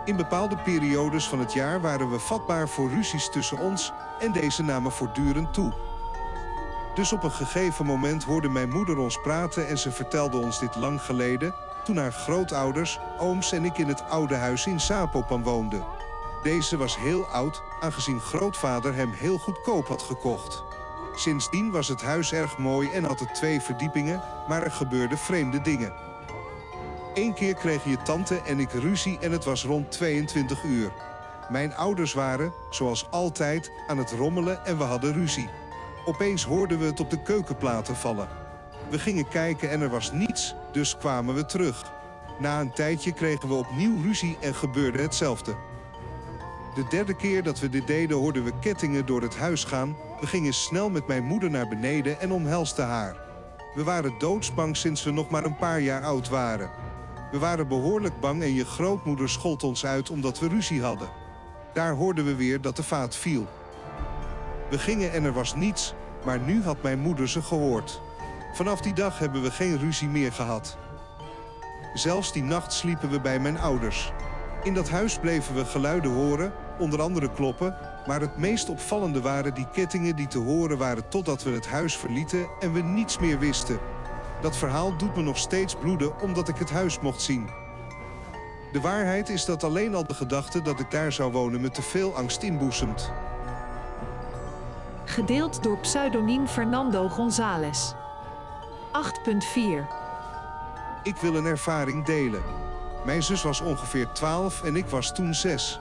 In 0.06 0.15
bepaalde 0.15 0.58
periodes 0.58 1.27
van 1.27 1.39
het 1.39 1.53
jaar 1.53 1.82
waren 1.82 2.10
we 2.10 2.20
vatbaar 2.20 2.70
voor 2.70 2.89
ruzies 2.89 3.30
tussen 3.30 3.58
ons 3.58 3.92
en 4.20 4.32
deze 4.32 4.63
namen 4.63 4.92
voortdurend 4.92 5.53
toe. 5.53 5.74
Dus 6.94 7.14
op 7.14 7.24
een 7.24 7.32
gegeven 7.32 7.86
moment 7.86 8.24
hoorde 8.24 8.50
mijn 8.50 8.70
moeder 8.70 8.98
ons 8.98 9.22
praten 9.22 9.68
en 9.68 9.78
ze 9.78 9.92
vertelde 9.92 10.38
ons 10.38 10.60
dit 10.60 10.76
lang 10.76 11.02
geleden, 11.02 11.56
toen 11.84 11.98
haar 11.98 12.12
grootouders, 12.12 13.00
ooms 13.20 13.52
en 13.52 13.66
ik 13.66 13.78
in 13.78 13.88
het 13.88 14.10
oude 14.10 14.36
huis 14.36 14.66
in 14.66 14.80
Sapopan 14.80 15.44
woonden. 15.44 15.86
Deze 16.44 16.78
was 16.78 16.98
heel 16.98 17.26
oud, 17.26 17.62
aangezien 17.80 18.20
grootvader 18.20 18.96
hem 18.96 19.12
heel 19.12 19.38
goedkoop 19.38 19.88
had 19.88 20.02
gekocht. 20.02 20.64
Sindsdien 21.16 21.72
was 21.72 21.88
het 21.88 22.02
huis 22.02 22.34
erg 22.34 22.58
mooi 22.58 22.90
en 22.92 23.04
had 23.04 23.20
het 23.20 23.36
twee 23.36 23.62
verdiepingen, 23.62 24.22
maar 24.48 24.64
er 24.64 24.72
gebeurden 24.72 25.18
vreemde 25.18 25.62
dingen. 25.62 25.94
Eén 27.14 27.34
keer 27.34 27.54
kregen 27.54 27.92
je 27.92 28.02
tante 28.02 28.42
en 28.42 28.60
ik 28.60 28.72
ruzie 28.72 29.20
en 29.20 29.32
het 29.32 29.44
was 29.44 29.66
rond 29.66 29.92
22 29.92 30.64
uur. 30.64 30.92
Mijn 31.50 31.76
ouders 31.76 32.14
waren, 32.14 32.54
zoals 32.70 33.08
altijd, 33.12 33.72
aan 33.88 33.98
het 33.98 34.12
rommelen 34.12 34.66
en 34.66 34.78
we 34.78 34.84
hadden 34.84 35.14
ruzie. 35.14 35.50
Opeens 36.06 36.46
hoorden 36.46 36.80
we 36.80 36.86
het 36.86 37.00
op 37.00 37.10
de 37.10 37.22
keukenplaten 37.22 37.96
vallen. 37.96 38.28
We 38.90 39.00
gingen 39.00 39.28
kijken 39.28 39.70
en 39.70 39.82
er 39.82 39.90
was 39.90 40.12
niets, 40.12 40.56
dus 40.72 40.98
kwamen 40.98 41.36
we 41.36 41.46
terug. 41.46 41.92
Na 42.40 42.60
een 42.60 42.74
tijdje 42.74 43.12
kregen 43.12 43.48
we 43.48 43.54
opnieuw 43.54 44.02
ruzie 44.02 44.38
en 44.42 44.56
gebeurde 44.56 45.02
hetzelfde. 45.02 45.56
De 46.76 46.86
derde 46.90 47.16
keer 47.16 47.44
dat 47.44 47.60
we 47.60 47.70
dit 47.70 47.88
deden 47.88 48.18
hoorden 48.18 48.44
we 48.44 48.60
kettingen 48.60 49.06
door 49.06 49.22
het 49.22 49.38
huis 49.38 49.64
gaan. 49.64 49.96
We 50.20 50.28
gingen 50.28 50.54
snel 50.54 50.90
met 50.90 51.08
mijn 51.08 51.24
moeder 51.24 51.50
naar 51.50 51.68
beneden 51.68 52.20
en 52.20 52.32
omhelsten 52.32 52.86
haar. 52.86 53.16
We 53.76 53.84
waren 53.84 54.20
doodsbang 54.20 54.78
sinds 54.78 55.04
we 55.04 55.12
nog 55.12 55.30
maar 55.30 55.46
een 55.46 55.58
paar 55.58 55.80
jaar 55.80 56.04
oud 56.04 56.30
waren. 56.30 56.70
We 57.32 57.40
waren 57.40 57.68
behoorlijk 57.68 58.20
bang 58.20 58.42
en 58.42 58.54
je 58.54 58.66
grootmoeder 58.66 59.30
schold 59.30 59.64
ons 59.64 59.86
uit 59.86 60.10
omdat 60.10 60.40
we 60.40 60.48
ruzie 60.48 60.82
hadden. 60.82 61.10
Daar 61.74 61.94
hoorden 61.94 62.26
we 62.26 62.36
weer 62.36 62.62
dat 62.62 62.76
de 62.76 62.84
vaat 62.84 63.16
viel. 63.16 63.48
We 64.74 64.80
gingen 64.80 65.12
en 65.12 65.24
er 65.24 65.34
was 65.34 65.56
niets, 65.56 65.94
maar 66.25 66.39
nu 66.39 66.63
had 66.63 66.82
mijn 66.82 67.00
moeder 67.00 67.30
ze 67.30 67.42
gehoord. 67.42 68.01
Vanaf 68.53 68.82
die 68.82 68.94
dag 68.94 69.20
hebben 69.20 69.42
we 69.42 69.51
geen 69.51 69.80
ruzie 69.80 70.08
meer 70.08 70.32
gehad. 70.32 70.77
Zelfs 71.94 72.32
die 72.32 72.44
nacht 72.44 72.74
sliepen 72.74 73.10
we 73.10 73.22
bij 73.22 73.39
mijn 73.39 73.58
ouders. 73.58 74.12
In 74.63 74.74
dat 74.74 74.89
huis 74.89 75.20
bleven 75.20 75.56
we 75.56 75.65
geluiden 75.65 76.12
horen, 76.12 76.53
onder 76.80 77.01
andere 77.01 77.32
kloppen, 77.32 77.77
maar 78.06 78.22
het 78.22 78.38
meest 78.38 78.70
opvallende 78.70 79.22
waren 79.22 79.53
die 79.53 79.70
kettingen 79.72 80.15
die 80.15 80.27
te 80.27 80.39
horen 80.39 80.77
waren 80.77 81.10
totdat 81.10 81.44
we 81.44 81.50
het 81.50 81.68
huis 81.68 81.98
verlieten 81.98 82.48
en 82.60 82.74
we 82.74 82.82
niets 82.82 83.20
meer 83.20 83.39
wisten. 83.39 83.80
Dat 84.42 84.58
verhaal 84.58 84.98
doet 84.98 85.15
me 85.15 85.22
nog 85.22 85.38
steeds 85.38 85.75
bloeden 85.75 86.22
omdat 86.22 86.48
ik 86.48 86.56
het 86.56 86.72
huis 86.72 87.00
mocht 87.00 87.22
zien. 87.22 87.50
De 88.72 88.82
waarheid 88.82 89.30
is 89.30 89.46
dat 89.46 89.63
alleen 89.63 89.96
al 89.96 90.08
de 90.08 90.13
gedachte 90.13 90.62
dat 90.62 90.80
ik 90.80 90.92
daar 90.92 91.12
zou 91.12 91.32
wonen 91.32 91.62
me 91.62 91.70
te 91.70 91.82
veel 91.82 92.15
angst 92.15 92.44
inboezemt. 92.44 93.12
Gedeeld 95.06 95.64
door 95.64 95.78
pseudoniem 95.78 96.48
Fernando 96.48 97.10
González. 97.10 97.94
8.4 98.92 99.88
Ik 101.04 101.16
wil 101.16 101.36
een 101.36 101.46
ervaring 101.46 102.06
delen. 102.06 102.44
Mijn 103.06 103.24
zus 103.24 103.42
was 103.42 103.62
ongeveer 103.62 104.12
12 104.12 104.64
en 104.64 104.76
ik 104.76 104.86
was 104.86 105.14
toen 105.14 105.34
6. 105.34 105.80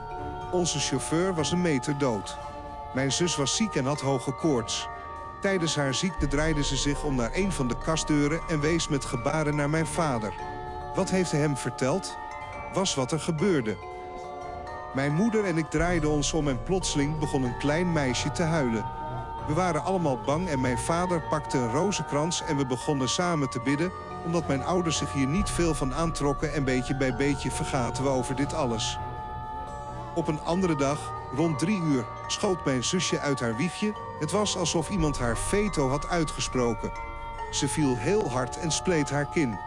Onze 0.50 0.78
chauffeur 0.78 1.34
was 1.34 1.52
een 1.52 1.60
meter 1.60 1.98
dood. 1.98 2.38
Mijn 2.94 3.12
zus 3.12 3.36
was 3.36 3.56
ziek 3.56 3.74
en 3.74 3.84
had 3.84 4.00
hoge 4.00 4.32
koorts. 4.32 4.88
Tijdens 5.40 5.76
haar 5.76 5.94
ziekte 5.94 6.26
draaide 6.26 6.64
ze 6.64 6.76
zich 6.76 7.04
om 7.04 7.14
naar 7.14 7.30
een 7.34 7.52
van 7.52 7.68
de 7.68 7.78
kastdeuren 7.78 8.40
en 8.48 8.60
wees 8.60 8.88
met 8.88 9.04
gebaren 9.04 9.56
naar 9.56 9.70
mijn 9.70 9.86
vader. 9.86 10.32
Wat 10.94 11.10
heeft 11.10 11.30
hij 11.30 11.40
hem 11.40 11.56
verteld? 11.56 12.16
Was 12.72 12.94
wat 12.94 13.12
er 13.12 13.20
gebeurde. 13.20 13.76
Mijn 14.94 15.14
moeder 15.14 15.44
en 15.44 15.58
ik 15.58 15.70
draaiden 15.70 16.10
ons 16.10 16.32
om 16.32 16.48
en 16.48 16.62
plotseling 16.62 17.18
begon 17.18 17.42
een 17.42 17.58
klein 17.58 17.92
meisje 17.92 18.30
te 18.30 18.42
huilen. 18.42 19.00
We 19.46 19.54
waren 19.54 19.84
allemaal 19.84 20.18
bang 20.20 20.48
en 20.48 20.60
mijn 20.60 20.78
vader 20.78 21.20
pakte 21.20 21.58
een 21.58 21.72
rozenkrans 21.72 22.42
en 22.42 22.56
we 22.56 22.66
begonnen 22.66 23.08
samen 23.08 23.50
te 23.50 23.60
bidden, 23.60 23.92
omdat 24.24 24.46
mijn 24.46 24.64
ouders 24.64 24.96
zich 24.96 25.12
hier 25.12 25.26
niet 25.26 25.50
veel 25.50 25.74
van 25.74 25.94
aantrokken 25.94 26.52
en 26.52 26.64
beetje 26.64 26.96
bij 26.96 27.16
beetje 27.16 27.50
vergaten 27.50 28.04
we 28.04 28.10
over 28.10 28.36
dit 28.36 28.54
alles. 28.54 28.98
Op 30.14 30.28
een 30.28 30.40
andere 30.40 30.74
dag, 30.76 31.12
rond 31.34 31.58
drie 31.58 31.80
uur, 31.80 32.04
schoot 32.26 32.64
mijn 32.64 32.84
zusje 32.84 33.18
uit 33.18 33.40
haar 33.40 33.56
wiegje. 33.56 33.92
Het 34.20 34.30
was 34.30 34.56
alsof 34.56 34.90
iemand 34.90 35.18
haar 35.18 35.36
veto 35.36 35.88
had 35.88 36.08
uitgesproken. 36.08 36.92
Ze 37.50 37.68
viel 37.68 37.96
heel 37.96 38.30
hard 38.30 38.58
en 38.58 38.70
spleet 38.70 39.10
haar 39.10 39.26
kin. 39.26 39.58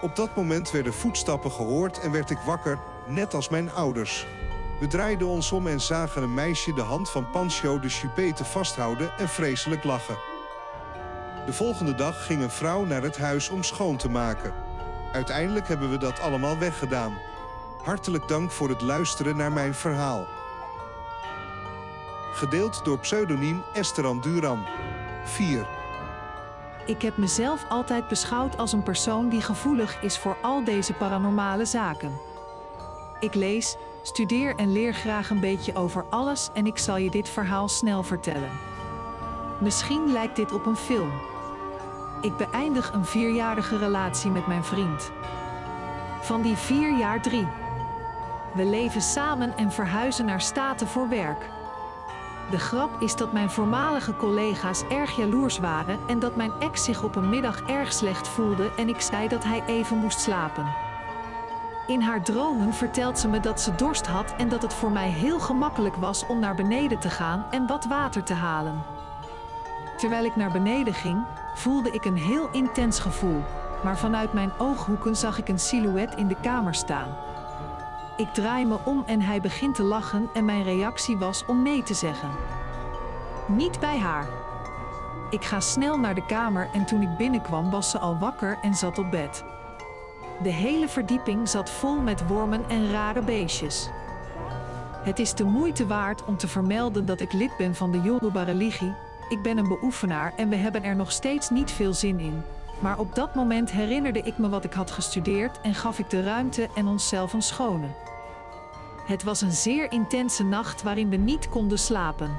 Op 0.00 0.16
dat 0.16 0.36
moment 0.36 0.70
werden 0.70 0.94
voetstappen 0.94 1.52
gehoord 1.52 2.00
en 2.00 2.12
werd 2.12 2.30
ik 2.30 2.38
wakker, 2.38 2.78
net 3.06 3.34
als 3.34 3.48
mijn 3.48 3.72
ouders. 3.72 4.26
We 4.78 4.86
draaiden 4.86 5.26
ons 5.26 5.52
om 5.52 5.66
en 5.66 5.80
zagen 5.80 6.22
een 6.22 6.34
meisje 6.34 6.72
de 6.72 6.82
hand 6.82 7.10
van 7.10 7.30
Pancho 7.30 7.78
de 7.78 7.88
Chupete 7.88 8.44
vasthouden 8.44 9.18
en 9.18 9.28
vreselijk 9.28 9.84
lachen. 9.84 10.16
De 11.46 11.52
volgende 11.52 11.94
dag 11.94 12.26
ging 12.26 12.42
een 12.42 12.50
vrouw 12.50 12.84
naar 12.84 13.02
het 13.02 13.18
huis 13.18 13.48
om 13.48 13.62
schoon 13.62 13.96
te 13.96 14.08
maken. 14.08 14.54
Uiteindelijk 15.12 15.68
hebben 15.68 15.90
we 15.90 15.98
dat 15.98 16.20
allemaal 16.20 16.58
weggedaan. 16.58 17.18
Hartelijk 17.82 18.28
dank 18.28 18.50
voor 18.50 18.68
het 18.68 18.80
luisteren 18.80 19.36
naar 19.36 19.52
mijn 19.52 19.74
verhaal. 19.74 20.26
Gedeeld 22.32 22.84
door 22.84 22.98
pseudoniem 22.98 23.62
Esteran 23.72 24.20
Duran. 24.20 24.64
4. 25.24 25.66
Ik 26.86 27.02
heb 27.02 27.16
mezelf 27.16 27.64
altijd 27.68 28.08
beschouwd 28.08 28.56
als 28.56 28.72
een 28.72 28.82
persoon 28.82 29.28
die 29.28 29.40
gevoelig 29.40 30.02
is 30.02 30.18
voor 30.18 30.36
al 30.42 30.64
deze 30.64 30.92
paranormale 30.92 31.64
zaken. 31.64 32.20
Ik 33.20 33.34
lees, 33.34 33.76
studeer 34.06 34.54
en 34.56 34.72
leer 34.72 34.94
graag 34.94 35.30
een 35.30 35.40
beetje 35.40 35.74
over 35.74 36.04
alles 36.10 36.50
en 36.54 36.66
ik 36.66 36.78
zal 36.78 36.96
je 36.96 37.10
dit 37.10 37.28
verhaal 37.28 37.68
snel 37.68 38.02
vertellen. 38.02 38.50
Misschien 39.60 40.12
lijkt 40.12 40.36
dit 40.36 40.52
op 40.52 40.66
een 40.66 40.76
film. 40.76 41.10
Ik 42.20 42.36
beëindig 42.36 42.92
een 42.92 43.04
vierjarige 43.04 43.78
relatie 43.78 44.30
met 44.30 44.46
mijn 44.46 44.64
vriend. 44.64 45.10
Van 46.20 46.42
die 46.42 46.56
vier 46.56 46.98
jaar 46.98 47.22
drie. 47.22 47.46
We 48.54 48.64
leven 48.64 49.00
samen 49.00 49.56
en 49.56 49.72
verhuizen 49.72 50.24
naar 50.24 50.40
Staten 50.40 50.86
voor 50.86 51.08
werk. 51.08 51.48
De 52.50 52.58
grap 52.58 53.00
is 53.00 53.16
dat 53.16 53.32
mijn 53.32 53.50
voormalige 53.50 54.16
collega's 54.16 54.82
erg 54.88 55.16
jaloers 55.16 55.58
waren 55.58 55.98
en 56.06 56.18
dat 56.18 56.36
mijn 56.36 56.52
ex 56.58 56.84
zich 56.84 57.02
op 57.02 57.16
een 57.16 57.28
middag 57.28 57.62
erg 57.62 57.92
slecht 57.92 58.28
voelde 58.28 58.70
en 58.76 58.88
ik 58.88 59.00
zei 59.00 59.28
dat 59.28 59.44
hij 59.44 59.62
even 59.66 59.96
moest 59.96 60.20
slapen. 60.20 60.85
In 61.86 62.00
haar 62.00 62.22
dromen 62.22 62.74
vertelt 62.74 63.18
ze 63.18 63.28
me 63.28 63.40
dat 63.40 63.60
ze 63.60 63.74
dorst 63.74 64.06
had 64.06 64.34
en 64.36 64.48
dat 64.48 64.62
het 64.62 64.74
voor 64.74 64.90
mij 64.90 65.08
heel 65.08 65.40
gemakkelijk 65.40 65.96
was 65.96 66.26
om 66.26 66.38
naar 66.38 66.54
beneden 66.54 66.98
te 66.98 67.10
gaan 67.10 67.46
en 67.50 67.66
wat 67.66 67.84
water 67.84 68.22
te 68.22 68.34
halen. 68.34 68.82
Terwijl 69.96 70.24
ik 70.24 70.36
naar 70.36 70.50
beneden 70.52 70.94
ging, 70.94 71.24
voelde 71.54 71.90
ik 71.90 72.04
een 72.04 72.16
heel 72.16 72.48
intens 72.50 72.98
gevoel, 72.98 73.42
maar 73.84 73.98
vanuit 73.98 74.32
mijn 74.32 74.52
ooghoeken 74.58 75.16
zag 75.16 75.38
ik 75.38 75.48
een 75.48 75.58
silhouet 75.58 76.14
in 76.14 76.28
de 76.28 76.36
kamer 76.40 76.74
staan. 76.74 77.16
Ik 78.16 78.34
draai 78.34 78.66
me 78.66 78.78
om 78.84 79.02
en 79.06 79.20
hij 79.20 79.40
begint 79.40 79.74
te 79.74 79.82
lachen 79.82 80.28
en 80.34 80.44
mijn 80.44 80.62
reactie 80.62 81.16
was 81.16 81.44
om 81.46 81.62
nee 81.62 81.82
te 81.82 81.94
zeggen. 81.94 82.30
Niet 83.46 83.80
bij 83.80 83.98
haar. 83.98 84.28
Ik 85.30 85.44
ga 85.44 85.60
snel 85.60 85.98
naar 85.98 86.14
de 86.14 86.26
kamer 86.26 86.68
en 86.72 86.86
toen 86.86 87.02
ik 87.02 87.16
binnenkwam 87.16 87.70
was 87.70 87.90
ze 87.90 87.98
al 87.98 88.18
wakker 88.18 88.58
en 88.62 88.74
zat 88.74 88.98
op 88.98 89.10
bed. 89.10 89.44
De 90.42 90.50
hele 90.50 90.88
verdieping 90.88 91.48
zat 91.48 91.70
vol 91.70 92.00
met 92.00 92.26
wormen 92.28 92.64
en 92.68 92.90
rare 92.90 93.22
beestjes. 93.22 93.90
Het 95.02 95.18
is 95.18 95.34
de 95.34 95.44
moeite 95.44 95.86
waard 95.86 96.24
om 96.24 96.36
te 96.36 96.48
vermelden 96.48 97.06
dat 97.06 97.20
ik 97.20 97.32
lid 97.32 97.56
ben 97.56 97.74
van 97.74 97.90
de 97.92 98.00
Yoruba-religie. 98.00 98.94
Ik 99.28 99.42
ben 99.42 99.58
een 99.58 99.68
beoefenaar 99.68 100.32
en 100.36 100.48
we 100.48 100.56
hebben 100.56 100.82
er 100.82 100.96
nog 100.96 101.12
steeds 101.12 101.50
niet 101.50 101.70
veel 101.70 101.92
zin 101.92 102.20
in. 102.20 102.42
Maar 102.78 102.98
op 102.98 103.14
dat 103.14 103.34
moment 103.34 103.70
herinnerde 103.70 104.20
ik 104.20 104.38
me 104.38 104.48
wat 104.48 104.64
ik 104.64 104.72
had 104.72 104.90
gestudeerd 104.90 105.60
en 105.60 105.74
gaf 105.74 105.98
ik 105.98 106.10
de 106.10 106.22
ruimte 106.22 106.68
en 106.74 106.86
onszelf 106.86 107.32
een 107.32 107.42
schone. 107.42 107.88
Het 109.06 109.22
was 109.22 109.40
een 109.40 109.52
zeer 109.52 109.92
intense 109.92 110.44
nacht 110.44 110.82
waarin 110.82 111.08
we 111.08 111.16
niet 111.16 111.48
konden 111.48 111.78
slapen. 111.78 112.30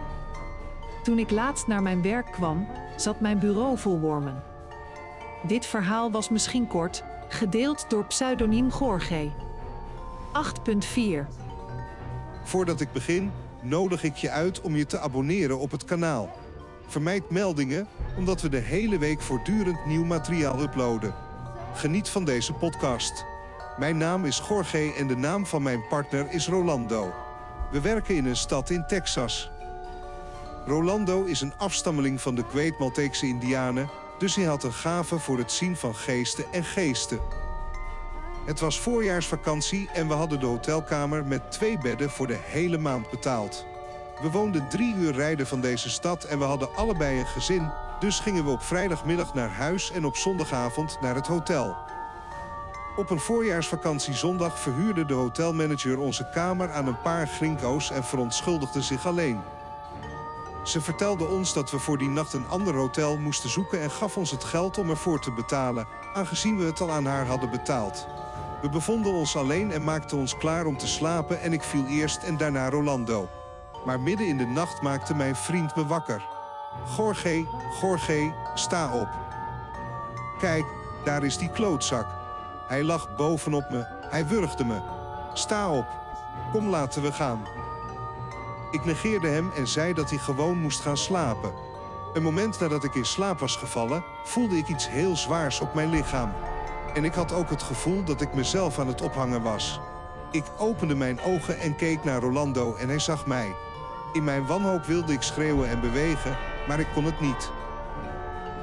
Toen 1.04 1.20
ik 1.20 1.32
laatst 1.32 1.68
naar 1.68 1.82
mijn 1.82 2.02
werk 2.02 2.32
kwam, 2.32 2.68
zat 2.96 3.20
mijn 3.20 3.40
bureau 3.40 3.78
vol 3.78 4.00
wormen. 4.00 4.44
Dit 5.44 5.66
verhaal 5.66 6.12
was 6.12 6.30
misschien 6.30 6.68
kort, 6.68 7.04
gedeeld 7.28 7.90
door 7.90 8.06
pseudoniem 8.06 8.72
Gorge. 8.72 9.32
8.4 10.34 11.28
Voordat 12.44 12.82
ik 12.82 12.92
begin, 12.92 13.32
nodig 13.62 14.04
ik 14.04 14.16
je 14.16 14.30
uit 14.30 14.62
om 14.62 14.76
je 14.76 14.86
te 14.86 15.00
abonneren 15.00 15.60
op 15.60 15.72
het 15.72 15.86
kanaal. 15.86 16.36
Vermijd 16.88 17.30
meldingen, 17.30 17.88
omdat 18.18 18.42
we 18.42 18.50
de 18.50 18.58
hele 18.58 18.98
week 18.98 19.22
voortdurend 19.22 19.86
nieuw 19.86 20.06
materiaal 20.06 20.62
uploaden. 20.62 21.16
Geniet 21.74 22.10
van 22.10 22.26
deze 22.26 22.54
podcast. 22.54 23.26
Mijn 23.78 23.98
naam 23.98 24.26
is 24.26 24.42
Jorge 24.48 24.94
en 24.98 25.08
de 25.08 25.16
naam 25.16 25.46
van 25.46 25.64
mijn 25.64 25.88
partner 25.88 26.32
is 26.32 26.48
Rolando. 26.48 27.14
We 27.72 27.82
werken 27.82 28.16
in 28.16 28.26
een 28.26 28.36
stad 28.36 28.70
in 28.70 28.86
Texas. 28.88 29.52
Rolando 30.66 31.24
is 31.24 31.42
een 31.42 31.54
afstammeling 31.58 32.22
van 32.22 32.36
de 32.36 32.44
Great 32.50 32.80
Malteekse 32.80 33.26
Indianen, 33.26 33.90
dus 34.18 34.36
hij 34.36 34.46
had 34.46 34.64
een 34.64 34.74
gave 34.74 35.20
voor 35.20 35.38
het 35.38 35.52
zien 35.52 35.76
van 35.76 35.96
geesten 35.96 36.46
en 36.52 36.64
geesten. 36.64 37.20
Het 38.46 38.60
was 38.60 38.80
voorjaarsvakantie 38.80 39.90
en 39.94 40.08
we 40.08 40.14
hadden 40.14 40.40
de 40.40 40.46
hotelkamer 40.46 41.26
met 41.26 41.52
twee 41.52 41.78
bedden 41.78 42.10
voor 42.10 42.28
de 42.28 42.40
hele 42.42 42.78
maand 42.78 43.10
betaald. 43.10 43.66
We 44.22 44.30
woonden 44.30 44.70
drie 44.70 44.96
uur 44.96 45.14
rijden 45.14 45.48
van 45.48 45.62
deze 45.62 45.90
stad 45.90 46.24
en 46.24 46.40
we 46.40 46.46
hadden 46.46 46.76
allebei 46.76 47.20
een 47.20 47.28
gezin, 47.28 47.72
dus 48.00 48.20
gingen 48.20 48.46
we 48.46 48.50
op 48.50 48.62
vrijdagmiddag 48.62 49.34
naar 49.34 49.50
huis 49.50 49.92
en 49.92 50.06
op 50.06 50.16
zondagavond 50.16 50.98
naar 51.02 51.16
het 51.16 51.28
hotel. 51.28 51.76
Op 52.96 53.10
een 53.10 53.20
voorjaarsvakantie 53.20 54.14
zondag 54.14 54.60
verhuurde 54.60 55.06
de 55.06 55.14
hotelmanager 55.14 56.00
onze 56.00 56.30
kamer 56.34 56.72
aan 56.72 56.88
een 56.88 57.02
paar 57.02 57.28
grinko's 57.28 57.92
en 57.92 58.04
verontschuldigde 58.04 58.82
zich 58.82 59.06
alleen. 59.06 59.42
Ze 60.68 60.82
vertelde 60.82 61.26
ons 61.26 61.54
dat 61.54 61.72
we 61.72 61.80
voor 61.80 61.98
die 61.98 62.10
nacht 62.10 62.34
een 62.34 62.48
ander 62.48 62.76
hotel 62.76 63.18
moesten 63.18 63.50
zoeken 63.50 63.82
en 63.82 63.92
gaf 63.92 64.18
ons 64.18 64.32
het 64.32 64.44
geld 64.44 64.78
om 64.78 64.90
ervoor 64.90 65.20
te 65.20 65.32
betalen, 65.32 65.88
aangezien 66.14 66.58
we 66.58 66.66
het 66.66 66.82
al 66.82 66.92
aan 66.92 67.06
haar 67.06 67.26
hadden 67.26 67.50
betaald. 67.50 68.08
We 68.62 68.70
bevonden 68.70 69.14
ons 69.14 69.36
alleen 69.36 69.72
en 69.72 69.84
maakten 69.84 70.18
ons 70.18 70.38
klaar 70.38 70.66
om 70.66 70.78
te 70.78 70.88
slapen 70.88 71.42
en 71.42 71.54
ik 71.54 71.64
viel 71.64 71.86
eerst 71.86 72.24
en 72.24 72.38
daarna 72.38 72.70
Rolando. 72.70 73.30
Maar 73.86 74.00
midden 74.00 74.28
in 74.28 74.38
de 74.38 74.46
nacht 74.46 74.82
maakte 74.82 75.16
mijn 75.16 75.36
vriend 75.36 75.76
me 75.76 75.86
wakker. 75.86 76.26
Gorge, 76.86 77.46
Gorge, 77.80 78.34
sta 78.56 78.94
op. 78.94 79.10
Kijk, 80.40 80.66
daar 81.04 81.24
is 81.24 81.38
die 81.38 81.50
klootzak. 81.50 82.08
Hij 82.68 82.84
lag 82.84 83.16
bovenop 83.16 83.70
me. 83.70 83.86
Hij 84.10 84.28
wurgde 84.28 84.64
me. 84.64 84.82
Sta 85.34 85.72
op. 85.72 85.88
Kom, 86.52 86.70
laten 86.70 87.02
we 87.02 87.12
gaan. 87.12 87.67
Ik 88.72 88.86
negeerde 88.86 89.28
hem 89.28 89.52
en 89.56 89.68
zei 89.68 89.94
dat 89.94 90.10
hij 90.10 90.20
gewoon 90.20 90.58
moest 90.58 90.82
gaan 90.82 90.98
slapen. 90.98 91.54
Een 92.14 92.24
moment 92.24 92.60
nadat 92.60 92.84
ik 92.84 92.96
in 92.96 93.06
slaap 93.06 93.40
was 93.40 93.56
gevallen, 93.56 94.04
voelde 94.24 94.58
ik 94.58 94.68
iets 94.68 94.90
heel 94.90 95.16
zwaars 95.16 95.60
op 95.60 95.74
mijn 95.74 95.90
lichaam. 95.90 96.34
En 96.94 97.04
ik 97.04 97.14
had 97.14 97.34
ook 97.34 97.50
het 97.50 97.64
gevoel 97.64 98.04
dat 98.04 98.22
ik 98.22 98.34
mezelf 98.34 98.80
aan 98.80 98.88
het 98.88 99.02
ophangen 99.02 99.42
was. 99.42 99.80
Ik 100.32 100.44
opende 100.58 100.96
mijn 100.96 101.22
ogen 101.22 101.60
en 101.60 101.76
keek 101.76 102.04
naar 102.04 102.22
Rolando 102.22 102.76
en 102.76 102.88
hij 102.88 103.00
zag 103.00 103.26
mij. 103.26 103.56
In 104.14 104.24
mijn 104.24 104.46
wanhoop 104.46 104.86
wilde 104.86 105.14
ik 105.14 105.22
schreeuwen 105.22 105.70
en 105.70 105.82
bewegen, 105.82 106.38
maar 106.68 106.80
ik 106.80 106.88
kon 106.94 107.06
het 107.06 107.20
niet. 107.20 107.52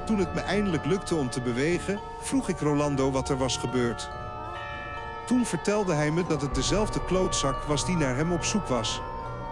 Toen 0.07 0.19
het 0.19 0.35
me 0.35 0.41
eindelijk 0.41 0.85
lukte 0.85 1.15
om 1.15 1.31
te 1.31 1.41
bewegen, 1.41 2.01
vroeg 2.21 2.49
ik 2.49 2.61
Rolando 2.61 3.11
wat 3.11 3.29
er 3.29 3.37
was 3.37 3.57
gebeurd. 3.57 4.11
Toen 5.27 5.47
vertelde 5.47 5.95
hij 5.95 6.11
me 6.11 6.25
dat 6.27 6.41
het 6.41 6.55
dezelfde 6.55 7.05
klootzak 7.05 7.63
was 7.63 7.87
die 7.87 7.97
naar 7.97 8.17
hem 8.17 8.33
op 8.33 8.45
zoek 8.45 8.67
was. 8.67 9.03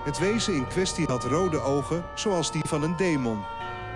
Het 0.05 0.19
wezen 0.19 0.55
in 0.55 0.67
kwestie 0.67 1.07
had 1.07 1.25
rode 1.25 1.61
ogen, 1.61 2.05
zoals 2.15 2.51
die 2.51 2.63
van 2.67 2.83
een 2.83 2.97
demon. 2.97 3.43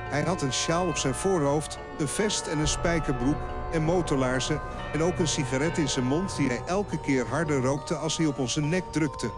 Hij 0.08 0.22
had 0.22 0.42
een 0.42 0.52
sjaal 0.52 0.86
op 0.86 0.96
zijn 0.96 1.14
voorhoofd, 1.14 1.78
een 1.98 2.08
vest 2.08 2.46
en 2.46 2.58
een 2.58 2.68
spijkerbroek 2.68 3.36
en 3.72 3.82
motorlaarzen 3.82 4.60
en 4.92 5.02
ook 5.02 5.18
een 5.18 5.28
sigaret 5.28 5.78
in 5.78 5.88
zijn 5.88 6.04
mond 6.04 6.36
die 6.36 6.48
hij 6.48 6.62
elke 6.66 7.00
keer 7.00 7.26
harder 7.28 7.60
rookte 7.62 7.96
als 7.96 8.16
hij 8.16 8.26
op 8.26 8.38
onze 8.38 8.60
nek 8.60 8.84
drukte. 8.90 9.30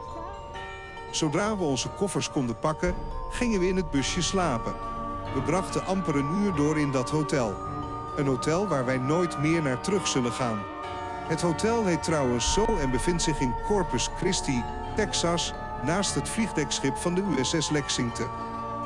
Zodra 1.11 1.57
we 1.57 1.65
onze 1.65 1.89
koffers 1.89 2.31
konden 2.31 2.59
pakken, 2.59 2.95
gingen 3.31 3.61
we 3.61 3.69
in 3.69 3.77
het 3.77 3.91
busje 3.91 4.23
slapen. 4.23 4.75
We 5.35 5.43
brachten 5.43 5.87
amper 5.87 6.17
een 6.17 6.43
uur 6.43 6.55
door 6.55 6.79
in 6.79 6.91
dat 6.91 7.11
hotel. 7.11 7.55
Een 8.17 8.27
hotel 8.27 8.67
waar 8.67 8.85
wij 8.85 8.99
nooit 8.99 9.39
meer 9.39 9.63
naar 9.63 9.81
terug 9.81 10.07
zullen 10.07 10.33
gaan. 10.33 10.59
Het 11.29 11.41
hotel 11.41 11.85
heet 11.85 12.03
trouwens 12.03 12.53
zo 12.53 12.65
en 12.81 12.91
bevindt 12.91 13.23
zich 13.23 13.41
in 13.41 13.55
Corpus 13.67 14.11
Christi, 14.17 14.65
Texas, 14.97 15.55
naast 15.83 16.15
het 16.15 16.29
vliegdekschip 16.29 16.97
van 16.97 17.15
de 17.15 17.23
USS 17.39 17.71
Lexington. 17.71 18.29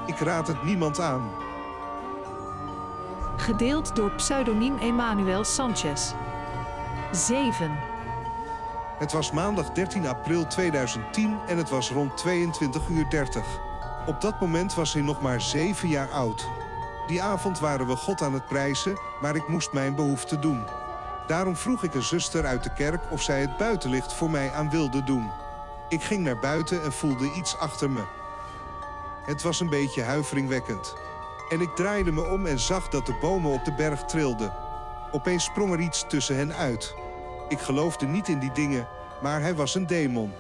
Ik 0.07 0.19
raad 0.19 0.47
het 0.47 0.63
niemand 0.63 1.01
aan. 1.01 1.31
Gedeeld 3.37 3.97
door 3.97 4.11
pseudoniem 4.11 4.79
Emmanuel 4.79 5.45
Sanchez. 5.45 6.13
7. 7.13 7.79
Het 8.99 9.13
was 9.13 9.31
maandag 9.31 9.71
13 9.73 10.07
april 10.07 10.47
2010 10.47 11.39
en 11.47 11.57
het 11.57 11.71
was 11.71 11.91
rond 11.91 12.17
22 12.17 12.89
uur 12.89 13.11
30. 13.11 13.45
Op 14.07 14.21
dat 14.21 14.41
moment 14.41 14.75
was 14.75 14.93
hij 14.93 15.03
nog 15.03 15.21
maar 15.21 15.41
7 15.41 15.89
jaar 15.89 16.11
oud. 16.11 16.49
Die 17.07 17.23
avond 17.23 17.59
waren 17.59 17.87
we 17.87 17.97
God 17.97 18.23
aan 18.23 18.33
het 18.33 18.47
prijzen, 18.47 18.99
maar 19.21 19.37
ik 19.37 19.49
moest 19.49 19.73
mijn 19.73 19.95
behoefte 19.95 20.39
doen. 20.39 20.65
Daarom 21.27 21.57
vroeg 21.57 21.83
ik 21.83 21.95
een 21.95 22.03
zuster 22.03 22.47
uit 22.47 22.63
de 22.63 22.73
kerk 22.73 23.03
of 23.11 23.23
zij 23.23 23.41
het 23.41 23.57
buitenlicht 23.57 24.13
voor 24.13 24.31
mij 24.31 24.53
aan 24.53 24.71
wilde 24.71 25.05
doen. 25.05 25.31
Ik 25.93 26.03
ging 26.03 26.25
naar 26.25 26.39
buiten 26.39 26.83
en 26.83 26.93
voelde 26.93 27.33
iets 27.33 27.57
achter 27.57 27.91
me. 27.91 28.03
Het 29.27 29.43
was 29.43 29.61
een 29.61 29.69
beetje 29.69 30.03
huiveringwekkend. 30.03 30.95
En 31.49 31.61
ik 31.61 31.69
draaide 31.69 32.13
me 32.13 32.25
om 32.25 32.47
en 32.47 32.59
zag 32.59 32.89
dat 32.89 33.07
de 33.07 33.19
bomen 33.21 33.53
op 33.53 33.65
de 33.65 33.73
berg 33.73 34.05
trilden. 34.05 34.53
Opeens 35.11 35.45
sprong 35.45 35.73
er 35.73 35.81
iets 35.81 36.05
tussen 36.09 36.37
hen 36.37 36.55
uit. 36.55 36.95
Ik 37.49 37.59
geloofde 37.59 38.07
niet 38.07 38.29
in 38.29 38.39
die 38.39 38.53
dingen, 38.53 38.89
maar 39.23 39.41
hij 39.41 39.55
was 39.55 39.75
een 39.75 39.87
demon. 39.87 40.33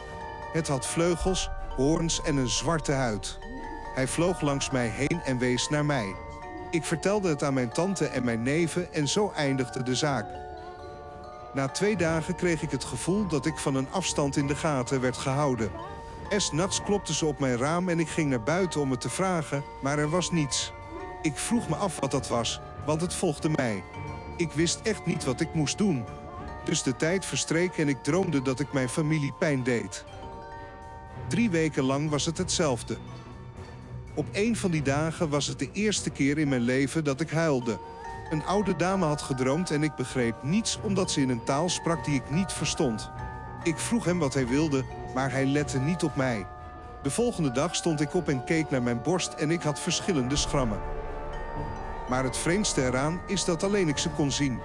Het 0.53 0.69
had 0.69 0.87
vleugels, 0.87 1.51
hoorns 1.77 2.23
en 2.23 2.37
een 2.37 2.49
zwarte 2.49 2.93
huid. 2.93 3.39
Hij 3.95 4.09
vloog 4.09 4.41
langs 4.41 4.71
mij 4.71 4.89
heen 4.89 5.21
en 5.25 5.39
wees 5.39 5.69
naar 5.69 5.85
mij. 5.85 6.15
Ik 6.71 6.85
vertelde 6.85 7.29
het 7.29 7.43
aan 7.43 7.55
mijn 7.55 7.73
tante 7.73 8.07
en 8.07 8.25
mijn 8.25 8.43
neven 8.43 8.93
en 8.93 9.09
zo 9.09 9.33
eindigde 9.37 9.83
de 9.83 9.95
zaak. 9.95 10.42
Na 11.55 11.69
twee 11.69 11.97
dagen 11.97 12.35
kreeg 12.35 12.63
ik 12.63 12.71
het 12.71 12.85
gevoel 12.85 13.27
dat 13.27 13.47
ik 13.47 13.59
van 13.59 13.75
een 13.75 13.91
afstand 13.91 14.37
in 14.37 14.47
de 14.47 14.57
gaten 14.57 15.01
werd 15.01 15.17
gehouden. 15.17 15.71
Es 16.29 16.53
nats 16.53 16.83
klopte 16.83 17.15
ze 17.15 17.27
op 17.27 17.39
mijn 17.39 17.57
raam 17.57 17.89
en 17.89 17.99
ik 17.99 18.09
ging 18.09 18.31
naar 18.31 18.43
buiten 18.43 18.81
om 18.81 18.91
het 18.91 19.01
te 19.01 19.09
vragen, 19.09 19.65
maar 19.83 19.99
er 19.99 20.11
was 20.11 20.31
niets. 20.31 20.73
Ik 21.23 21.37
vroeg 21.37 21.69
me 21.69 21.75
af 21.75 22.01
wat 22.01 22.11
dat 22.11 22.29
was, 22.29 22.61
want 22.87 23.01
het 23.01 23.15
volgde 23.15 23.49
mij. 23.49 23.85
Ik 24.37 24.53
wist 24.53 24.81
echt 24.83 25.07
niet 25.07 25.25
wat 25.25 25.41
ik 25.41 25.55
moest 25.55 25.79
doen. 25.79 26.05
Dus 26.65 26.83
de 26.83 26.97
tijd 26.97 27.25
verstreek 27.25 27.79
en 27.79 27.89
ik 27.89 28.03
droomde 28.03 28.43
dat 28.43 28.61
ik 28.61 28.73
mijn 28.73 28.89
familie 28.89 29.33
pijn 29.39 29.63
deed. 29.63 30.05
Drie 31.29 31.51
weken 31.51 31.85
lang 31.85 32.11
was 32.11 32.27
het 32.27 32.39
hetzelfde. 32.39 32.97
Op 34.15 34.27
een 34.33 34.57
van 34.57 34.71
die 34.71 34.83
dagen 34.83 35.29
was 35.29 35.47
het 35.47 35.59
de 35.59 35.69
eerste 35.73 36.11
keer 36.11 36.39
in 36.39 36.49
mijn 36.49 36.61
leven 36.61 37.05
dat 37.05 37.21
ik 37.21 37.31
huilde. 37.31 37.79
Een 38.33 38.47
oude 38.47 38.77
dame 38.77 39.05
had 39.05 39.23
gedroomd 39.23 39.71
en 39.71 39.83
ik 39.83 39.95
begreep 39.95 40.43
niets 40.43 40.79
omdat 40.83 41.11
ze 41.11 41.21
in 41.21 41.29
een 41.29 41.45
taal 41.45 41.69
sprak 41.69 42.05
die 42.05 42.15
ik 42.15 42.31
niet 42.31 42.53
verstond. 42.53 43.11
Ik 43.63 43.79
vroeg 43.79 44.05
hem 44.05 44.19
wat 44.19 44.35
hij 44.35 44.47
wilde, 44.47 44.85
maar 45.15 45.31
hij 45.31 45.47
lette 45.47 45.79
niet 45.79 46.03
op 46.03 46.17
mij. 46.17 46.47
De 47.03 47.11
volgende 47.11 47.51
dag 47.51 47.75
stond 47.75 48.01
ik 48.01 48.15
op 48.15 48.29
en 48.29 48.45
keek 48.45 48.71
naar 48.71 48.83
mijn 48.83 49.03
borst 49.03 49.33
en 49.33 49.51
ik 49.51 49.63
had 49.63 49.81
verschillende 49.81 50.37
schrammen. 50.37 50.81
Maar 52.09 52.25
het 52.25 52.37
vreemdste 52.37 52.85
eraan 52.85 53.21
is 53.27 53.45
dat 53.45 53.63
alleen 53.63 53.89
ik 53.89 53.99
ze 53.99 54.09
kon 54.09 54.31
zien. 54.31 54.61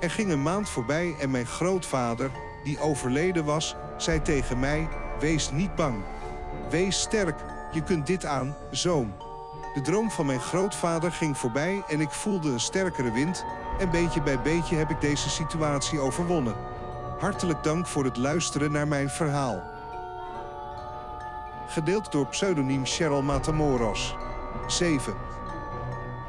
Er 0.00 0.10
ging 0.10 0.30
een 0.30 0.42
maand 0.42 0.68
voorbij 0.68 1.14
en 1.20 1.30
mijn 1.30 1.46
grootvader, 1.46 2.30
die 2.64 2.80
overleden 2.80 3.44
was, 3.44 3.76
zei 3.96 4.22
tegen 4.22 4.58
mij: 4.58 4.88
Wees 5.20 5.50
niet 5.50 5.74
bang. 5.74 5.96
Wees 6.70 7.00
sterk, 7.00 7.36
je 7.72 7.82
kunt 7.82 8.06
dit 8.06 8.24
aan, 8.24 8.56
zoon. 8.70 9.27
De 9.74 9.80
droom 9.80 10.10
van 10.10 10.26
mijn 10.26 10.40
grootvader 10.40 11.12
ging 11.12 11.38
voorbij 11.38 11.82
en 11.88 12.00
ik 12.00 12.10
voelde 12.10 12.50
een 12.50 12.60
sterkere 12.60 13.12
wind. 13.12 13.44
En 13.78 13.90
beetje 13.90 14.22
bij 14.22 14.40
beetje 14.40 14.76
heb 14.76 14.90
ik 14.90 15.00
deze 15.00 15.30
situatie 15.30 16.00
overwonnen. 16.00 16.54
Hartelijk 17.18 17.62
dank 17.62 17.86
voor 17.86 18.04
het 18.04 18.16
luisteren 18.16 18.72
naar 18.72 18.88
mijn 18.88 19.08
verhaal. 19.08 19.62
Gedeeld 21.66 22.12
door 22.12 22.26
pseudoniem 22.26 22.86
Cheryl 22.86 23.22
Matamoros. 23.22 24.16
7. 24.66 25.14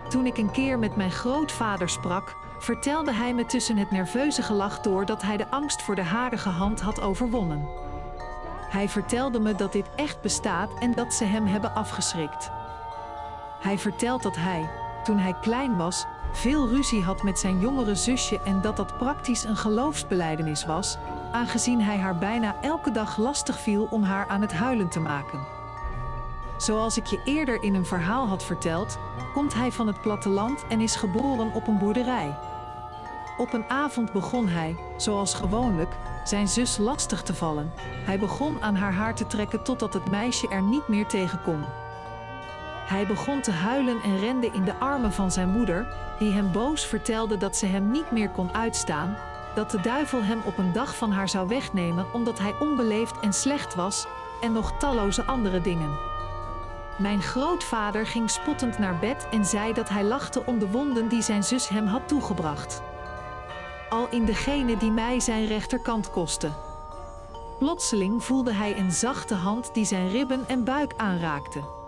Toen 0.09 0.25
ik 0.25 0.37
een 0.37 0.51
keer 0.51 0.79
met 0.79 0.95
mijn 0.95 1.11
grootvader 1.11 1.89
sprak, 1.89 2.35
vertelde 2.59 3.13
hij 3.13 3.33
me 3.33 3.45
tussen 3.45 3.77
het 3.77 3.91
nerveuze 3.91 4.41
gelach 4.41 4.79
door 4.79 5.05
dat 5.05 5.21
hij 5.21 5.37
de 5.37 5.49
angst 5.49 5.81
voor 5.81 5.95
de 5.95 6.03
harige 6.03 6.49
hand 6.49 6.81
had 6.81 7.01
overwonnen. 7.01 7.67
Hij 8.69 8.89
vertelde 8.89 9.39
me 9.39 9.55
dat 9.55 9.71
dit 9.71 9.85
echt 9.95 10.21
bestaat 10.21 10.69
en 10.79 10.93
dat 10.93 11.13
ze 11.13 11.23
hem 11.23 11.45
hebben 11.45 11.75
afgeschrikt. 11.75 12.51
Hij 13.59 13.77
vertelt 13.77 14.23
dat 14.23 14.35
hij, 14.35 14.69
toen 15.03 15.17
hij 15.17 15.35
klein 15.41 15.77
was, 15.77 16.05
veel 16.31 16.67
ruzie 16.67 17.03
had 17.03 17.23
met 17.23 17.39
zijn 17.39 17.59
jongere 17.59 17.95
zusje 17.95 18.39
en 18.39 18.61
dat 18.61 18.77
dat 18.77 18.97
praktisch 18.97 19.43
een 19.43 19.57
geloofsbeleidenis 19.57 20.65
was, 20.65 20.97
aangezien 21.31 21.81
hij 21.81 21.97
haar 21.97 22.17
bijna 22.17 22.55
elke 22.61 22.91
dag 22.91 23.17
lastig 23.17 23.59
viel 23.59 23.87
om 23.89 24.03
haar 24.03 24.27
aan 24.27 24.41
het 24.41 24.53
huilen 24.53 24.89
te 24.89 24.99
maken. 24.99 25.39
Zoals 26.57 26.97
ik 26.97 27.05
je 27.05 27.21
eerder 27.23 27.63
in 27.63 27.75
een 27.75 27.85
verhaal 27.85 28.27
had 28.27 28.43
verteld, 28.43 28.97
komt 29.33 29.53
hij 29.53 29.71
van 29.71 29.87
het 29.87 30.01
platteland 30.01 30.65
en 30.67 30.81
is 30.81 30.95
geboren 30.95 31.53
op 31.53 31.67
een 31.67 31.77
boerderij. 31.77 32.37
Op 33.37 33.53
een 33.53 33.69
avond 33.69 34.11
begon 34.11 34.47
hij, 34.47 34.75
zoals 34.97 35.33
gewoonlijk, 35.33 35.95
zijn 36.23 36.47
zus 36.47 36.77
lastig 36.77 37.21
te 37.21 37.33
vallen. 37.33 37.71
Hij 38.05 38.19
begon 38.19 38.61
aan 38.61 38.75
haar 38.75 38.93
haar 38.93 39.15
te 39.15 39.27
trekken 39.27 39.63
totdat 39.63 39.93
het 39.93 40.09
meisje 40.09 40.47
er 40.47 40.61
niet 40.61 40.87
meer 40.87 41.05
tegen 41.05 41.41
kon. 41.43 41.63
Hij 42.89 43.07
begon 43.07 43.41
te 43.41 43.51
huilen 43.51 44.01
en 44.01 44.19
rende 44.19 44.49
in 44.51 44.63
de 44.63 44.75
armen 44.75 45.13
van 45.13 45.31
zijn 45.31 45.49
moeder, 45.49 45.87
die 46.19 46.31
hem 46.31 46.51
boos 46.51 46.85
vertelde 46.85 47.37
dat 47.37 47.55
ze 47.55 47.65
hem 47.65 47.91
niet 47.91 48.11
meer 48.11 48.29
kon 48.29 48.53
uitstaan, 48.53 49.17
dat 49.55 49.71
de 49.71 49.81
duivel 49.81 50.23
hem 50.23 50.41
op 50.45 50.57
een 50.57 50.73
dag 50.73 50.95
van 50.95 51.11
haar 51.11 51.29
zou 51.29 51.47
wegnemen 51.47 52.05
omdat 52.13 52.39
hij 52.39 52.55
onbeleefd 52.59 53.19
en 53.19 53.33
slecht 53.33 53.75
was, 53.75 54.07
en 54.41 54.51
nog 54.51 54.77
talloze 54.77 55.23
andere 55.23 55.61
dingen. 55.61 55.97
Mijn 56.97 57.21
grootvader 57.21 58.05
ging 58.05 58.29
spottend 58.29 58.77
naar 58.77 58.99
bed 58.99 59.27
en 59.31 59.45
zei 59.45 59.73
dat 59.73 59.89
hij 59.89 60.03
lachte 60.03 60.45
om 60.45 60.59
de 60.59 60.71
wonden 60.71 61.07
die 61.07 61.21
zijn 61.21 61.43
zus 61.43 61.67
hem 61.67 61.85
had 61.85 62.07
toegebracht. 62.07 62.81
Al 63.89 64.07
in 64.09 64.25
degene 64.25 64.77
die 64.77 64.91
mij 64.91 65.19
zijn 65.19 65.47
rechterkant 65.47 66.11
kostte. 66.11 66.51
Plotseling 67.59 68.23
voelde 68.23 68.53
hij 68.53 68.77
een 68.77 68.91
zachte 68.91 69.35
hand 69.35 69.73
die 69.73 69.85
zijn 69.85 70.09
ribben 70.09 70.47
en 70.47 70.63
buik 70.63 70.93
aanraakte. 70.97 71.78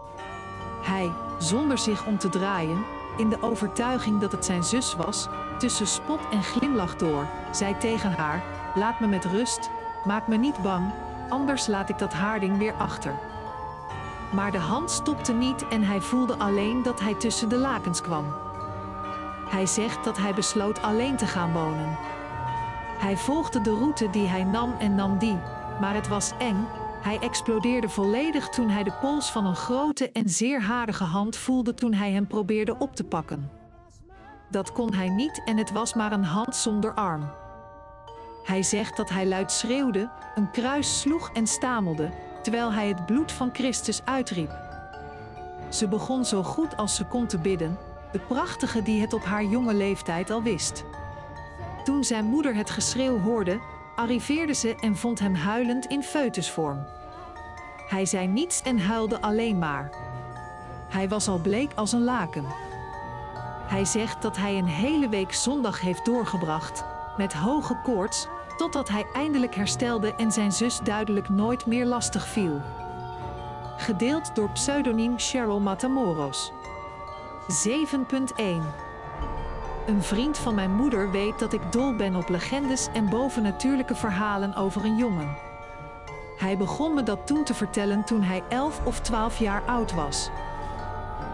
Hij, 0.81 1.11
zonder 1.37 1.77
zich 1.77 2.05
om 2.05 2.17
te 2.17 2.29
draaien, 2.29 2.83
in 3.17 3.29
de 3.29 3.41
overtuiging 3.41 4.19
dat 4.19 4.31
het 4.31 4.45
zijn 4.45 4.63
zus 4.63 4.95
was, 4.95 5.27
tussen 5.57 5.87
spot 5.87 6.19
en 6.31 6.43
glimlach 6.43 6.95
door, 6.95 7.25
zei 7.51 7.77
tegen 7.77 8.11
haar: 8.11 8.43
Laat 8.75 8.99
me 8.99 9.07
met 9.07 9.25
rust, 9.25 9.69
maak 10.03 10.27
me 10.27 10.37
niet 10.37 10.61
bang, 10.61 10.91
anders 11.29 11.67
laat 11.67 11.89
ik 11.89 11.97
dat 11.97 12.13
haarding 12.13 12.57
weer 12.57 12.73
achter. 12.73 13.13
Maar 14.31 14.51
de 14.51 14.59
hand 14.59 14.91
stopte 14.91 15.33
niet 15.33 15.67
en 15.67 15.83
hij 15.83 16.01
voelde 16.01 16.37
alleen 16.37 16.83
dat 16.83 16.99
hij 16.99 17.13
tussen 17.15 17.49
de 17.49 17.57
lakens 17.57 18.01
kwam. 18.01 18.25
Hij 19.49 19.65
zegt 19.65 20.03
dat 20.03 20.17
hij 20.17 20.33
besloot 20.33 20.81
alleen 20.81 21.15
te 21.15 21.27
gaan 21.27 21.53
wonen. 21.53 21.97
Hij 22.97 23.17
volgde 23.17 23.61
de 23.61 23.75
route 23.75 24.09
die 24.09 24.27
hij 24.27 24.43
nam 24.43 24.75
en 24.79 24.95
nam 24.95 25.17
die, 25.17 25.37
maar 25.79 25.93
het 25.93 26.07
was 26.07 26.31
eng. 26.37 26.67
Hij 27.01 27.19
explodeerde 27.19 27.89
volledig 27.89 28.49
toen 28.49 28.69
hij 28.69 28.83
de 28.83 28.93
pols 29.01 29.31
van 29.31 29.45
een 29.45 29.55
grote 29.55 30.11
en 30.11 30.29
zeer 30.29 30.61
harige 30.61 31.03
hand 31.03 31.35
voelde 31.35 31.73
toen 31.73 31.93
hij 31.93 32.11
hem 32.11 32.27
probeerde 32.27 32.75
op 32.79 32.95
te 32.95 33.03
pakken. 33.03 33.51
Dat 34.49 34.71
kon 34.71 34.93
hij 34.93 35.09
niet 35.09 35.41
en 35.45 35.57
het 35.57 35.71
was 35.71 35.93
maar 35.93 36.11
een 36.11 36.23
hand 36.23 36.55
zonder 36.55 36.93
arm. 36.93 37.29
Hij 38.43 38.63
zegt 38.63 38.97
dat 38.97 39.09
hij 39.09 39.27
luid 39.27 39.51
schreeuwde, 39.51 40.09
een 40.35 40.51
kruis 40.51 40.99
sloeg 40.99 41.29
en 41.33 41.47
stamelde, 41.47 42.09
terwijl 42.41 42.73
hij 42.73 42.87
het 42.87 43.05
bloed 43.05 43.31
van 43.31 43.49
Christus 43.53 44.05
uitriep. 44.05 44.51
Ze 45.69 45.87
begon 45.87 46.25
zo 46.25 46.43
goed 46.43 46.77
als 46.77 46.95
ze 46.95 47.05
kon 47.05 47.27
te 47.27 47.37
bidden, 47.37 47.77
de 48.11 48.19
prachtige 48.19 48.83
die 48.83 49.01
het 49.01 49.13
op 49.13 49.23
haar 49.23 49.43
jonge 49.43 49.73
leeftijd 49.73 50.29
al 50.29 50.43
wist. 50.43 50.83
Toen 51.83 52.03
zijn 52.03 52.25
moeder 52.25 52.55
het 52.55 52.69
geschreeuw 52.69 53.19
hoorde, 53.19 53.59
arriveerde 53.95 54.53
ze 54.53 54.75
en 54.79 54.95
vond 54.95 55.19
hem 55.19 55.35
huilend 55.35 55.85
in 55.85 56.03
foetusvorm. 56.03 56.85
Hij 57.87 58.05
zei 58.05 58.27
niets 58.27 58.61
en 58.61 58.79
huilde 58.79 59.21
alleen 59.21 59.57
maar. 59.57 59.89
Hij 60.89 61.09
was 61.09 61.27
al 61.27 61.39
bleek 61.39 61.71
als 61.75 61.91
een 61.91 62.03
laken. 62.03 62.45
Hij 63.67 63.85
zegt 63.85 64.21
dat 64.21 64.37
hij 64.37 64.57
een 64.57 64.67
hele 64.67 65.09
week 65.09 65.33
zondag 65.33 65.81
heeft 65.81 66.05
doorgebracht, 66.05 66.85
met 67.17 67.33
hoge 67.33 67.79
koorts, 67.83 68.27
totdat 68.57 68.89
hij 68.89 69.05
eindelijk 69.13 69.55
herstelde 69.55 70.15
en 70.15 70.31
zijn 70.31 70.51
zus 70.51 70.79
duidelijk 70.79 71.29
nooit 71.29 71.65
meer 71.65 71.85
lastig 71.85 72.27
viel. 72.27 72.61
Gedeeld 73.77 74.35
door 74.35 74.49
pseudoniem 74.49 75.19
Cheryl 75.19 75.59
Matamoros. 75.59 76.51
7.1 77.65 78.90
Een 79.85 80.03
vriend 80.03 80.37
van 80.37 80.55
mijn 80.55 80.75
moeder 80.75 81.11
weet 81.11 81.39
dat 81.39 81.53
ik 81.53 81.71
dol 81.71 81.95
ben 81.95 82.15
op 82.15 82.29
legendes 82.29 82.87
en 82.93 83.09
bovennatuurlijke 83.09 83.95
verhalen 83.95 84.55
over 84.55 84.85
een 84.85 84.97
jongen. 84.97 85.37
Hij 86.37 86.57
begon 86.57 86.93
me 86.93 87.03
dat 87.03 87.27
toen 87.27 87.43
te 87.43 87.53
vertellen 87.53 88.03
toen 88.03 88.21
hij 88.21 88.43
11 88.49 88.81
of 88.85 88.99
12 88.99 89.39
jaar 89.39 89.63
oud 89.65 89.93
was. 89.93 90.29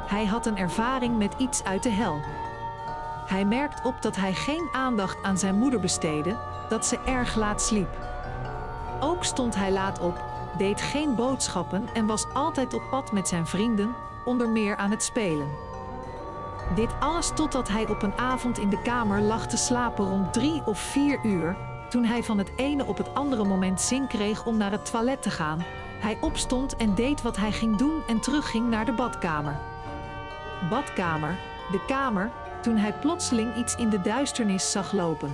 Hij 0.07 0.25
had 0.25 0.45
een 0.45 0.57
ervaring 0.57 1.17
met 1.17 1.33
iets 1.37 1.63
uit 1.63 1.83
de 1.83 1.89
hel. 1.89 2.19
Hij 3.25 3.45
merkt 3.45 3.85
op 3.85 4.01
dat 4.01 4.15
hij 4.15 4.33
geen 4.33 4.69
aandacht 4.71 5.17
aan 5.23 5.37
zijn 5.37 5.55
moeder 5.55 5.79
besteedde, 5.79 6.37
dat 6.69 6.85
ze 6.85 6.99
erg 7.05 7.35
laat 7.35 7.61
sliep. 7.61 7.97
Ook 8.99 9.23
stond 9.23 9.55
hij 9.55 9.71
laat 9.71 9.99
op, 9.99 10.23
deed 10.57 10.81
geen 10.81 11.15
boodschappen 11.15 11.87
en 11.93 12.05
was 12.05 12.25
altijd 12.33 12.73
op 12.73 12.83
pad 12.89 13.11
met 13.11 13.27
zijn 13.27 13.47
vrienden, 13.47 13.95
onder 14.25 14.49
meer 14.49 14.75
aan 14.75 14.91
het 14.91 15.03
spelen. 15.03 15.66
Dit 16.75 16.89
alles 16.99 17.31
totdat 17.35 17.67
hij 17.67 17.87
op 17.87 18.01
een 18.01 18.17
avond 18.17 18.57
in 18.57 18.69
de 18.69 18.81
kamer 18.81 19.21
lag 19.21 19.47
te 19.47 19.57
slapen 19.57 20.05
rond 20.05 20.33
drie 20.33 20.61
of 20.65 20.79
vier 20.79 21.19
uur, 21.23 21.55
toen 21.89 22.03
hij 22.05 22.23
van 22.23 22.37
het 22.37 22.51
ene 22.55 22.85
op 22.85 22.97
het 22.97 23.13
andere 23.13 23.43
moment 23.43 23.81
zin 23.81 24.07
kreeg 24.07 24.45
om 24.45 24.57
naar 24.57 24.71
het 24.71 24.91
toilet 24.91 25.21
te 25.21 25.29
gaan. 25.29 25.65
Hij 25.99 26.17
opstond 26.21 26.75
en 26.75 26.95
deed 26.95 27.21
wat 27.21 27.37
hij 27.37 27.51
ging 27.51 27.75
doen 27.77 28.01
en 28.07 28.19
terugging 28.19 28.69
naar 28.69 28.85
de 28.85 28.91
badkamer. 28.91 29.59
Badkamer, 30.69 31.37
de 31.71 31.85
kamer, 31.85 32.31
toen 32.61 32.77
hij 32.77 32.93
plotseling 32.93 33.55
iets 33.55 33.75
in 33.75 33.89
de 33.89 34.01
duisternis 34.01 34.71
zag 34.71 34.91
lopen. 34.91 35.31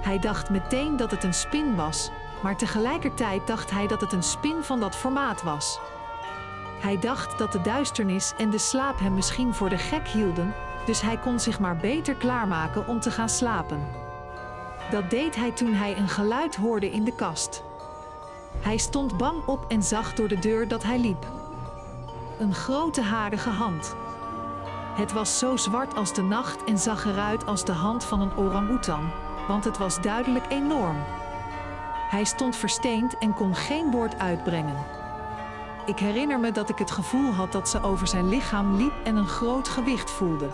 Hij 0.00 0.18
dacht 0.18 0.50
meteen 0.50 0.96
dat 0.96 1.10
het 1.10 1.24
een 1.24 1.34
spin 1.34 1.74
was, 1.74 2.10
maar 2.42 2.56
tegelijkertijd 2.56 3.46
dacht 3.46 3.70
hij 3.70 3.86
dat 3.86 4.00
het 4.00 4.12
een 4.12 4.22
spin 4.22 4.62
van 4.62 4.80
dat 4.80 4.96
formaat 4.96 5.42
was. 5.42 5.80
Hij 6.86 6.98
dacht 6.98 7.38
dat 7.38 7.52
de 7.52 7.60
duisternis 7.60 8.32
en 8.36 8.50
de 8.50 8.58
slaap 8.58 8.98
hem 8.98 9.14
misschien 9.14 9.54
voor 9.54 9.68
de 9.68 9.78
gek 9.78 10.08
hielden, 10.08 10.54
dus 10.84 11.00
hij 11.00 11.18
kon 11.18 11.40
zich 11.40 11.60
maar 11.60 11.76
beter 11.76 12.14
klaarmaken 12.14 12.86
om 12.86 13.00
te 13.00 13.10
gaan 13.10 13.28
slapen. 13.28 13.86
Dat 14.90 15.10
deed 15.10 15.36
hij 15.36 15.50
toen 15.50 15.72
hij 15.72 15.96
een 15.96 16.08
geluid 16.08 16.56
hoorde 16.56 16.90
in 16.90 17.04
de 17.04 17.14
kast. 17.14 17.62
Hij 18.60 18.76
stond 18.76 19.16
bang 19.16 19.44
op 19.46 19.64
en 19.68 19.82
zag 19.82 20.14
door 20.14 20.28
de 20.28 20.38
deur 20.38 20.68
dat 20.68 20.82
hij 20.82 20.98
liep. 20.98 21.26
Een 22.38 22.54
grote 22.54 23.02
harige 23.02 23.50
hand. 23.50 23.96
Het 24.94 25.12
was 25.12 25.38
zo 25.38 25.56
zwart 25.56 25.96
als 25.96 26.14
de 26.14 26.22
nacht 26.22 26.64
en 26.64 26.78
zag 26.78 27.04
eruit 27.04 27.46
als 27.46 27.64
de 27.64 27.72
hand 27.72 28.04
van 28.04 28.20
een 28.20 28.36
orang-oetan, 28.36 29.10
want 29.48 29.64
het 29.64 29.78
was 29.78 30.00
duidelijk 30.00 30.44
enorm. 30.48 30.96
Hij 32.10 32.24
stond 32.24 32.56
versteend 32.56 33.18
en 33.18 33.34
kon 33.34 33.54
geen 33.54 33.90
woord 33.90 34.18
uitbrengen. 34.18 34.95
Ik 35.86 35.98
herinner 35.98 36.40
me 36.40 36.52
dat 36.52 36.68
ik 36.68 36.78
het 36.78 36.90
gevoel 36.90 37.32
had 37.32 37.52
dat 37.52 37.68
ze 37.68 37.82
over 37.82 38.06
zijn 38.06 38.28
lichaam 38.28 38.76
liep 38.76 38.92
en 39.04 39.16
een 39.16 39.28
groot 39.28 39.68
gewicht 39.68 40.10
voelde. 40.10 40.48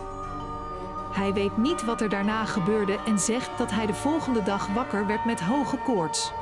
Hij 1.12 1.32
weet 1.32 1.56
niet 1.56 1.84
wat 1.84 2.00
er 2.00 2.08
daarna 2.08 2.44
gebeurde 2.44 2.98
en 3.06 3.18
zegt 3.18 3.58
dat 3.58 3.70
hij 3.70 3.86
de 3.86 3.94
volgende 3.94 4.42
dag 4.42 4.66
wakker 4.66 5.06
werd 5.06 5.24
met 5.24 5.40
hoge 5.40 5.76
koorts. 5.76 6.32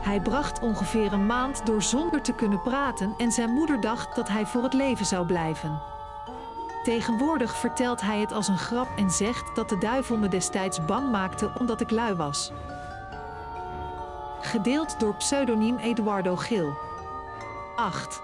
Hij 0.00 0.20
bracht 0.20 0.60
ongeveer 0.60 1.12
een 1.12 1.26
maand 1.26 1.66
door 1.66 1.82
zonder 1.82 2.22
te 2.22 2.32
kunnen 2.32 2.62
praten 2.62 3.14
en 3.16 3.32
zijn 3.32 3.50
moeder 3.50 3.80
dacht 3.80 4.16
dat 4.16 4.28
hij 4.28 4.46
voor 4.46 4.62
het 4.62 4.74
leven 4.74 5.06
zou 5.06 5.26
blijven. 5.26 5.82
Tegenwoordig 6.82 7.56
vertelt 7.56 8.00
hij 8.00 8.20
het 8.20 8.32
als 8.32 8.48
een 8.48 8.58
grap 8.58 8.88
en 8.96 9.10
zegt 9.10 9.54
dat 9.54 9.68
de 9.68 9.78
duivel 9.78 10.16
me 10.16 10.28
destijds 10.28 10.84
bang 10.84 11.10
maakte 11.10 11.50
omdat 11.58 11.80
ik 11.80 11.90
lui 11.90 12.14
was. 12.14 12.52
Gedeeld 14.40 15.00
door 15.00 15.14
pseudoniem 15.14 15.76
Eduardo 15.76 16.36
Gil. 16.36 16.89
8. 17.80 18.22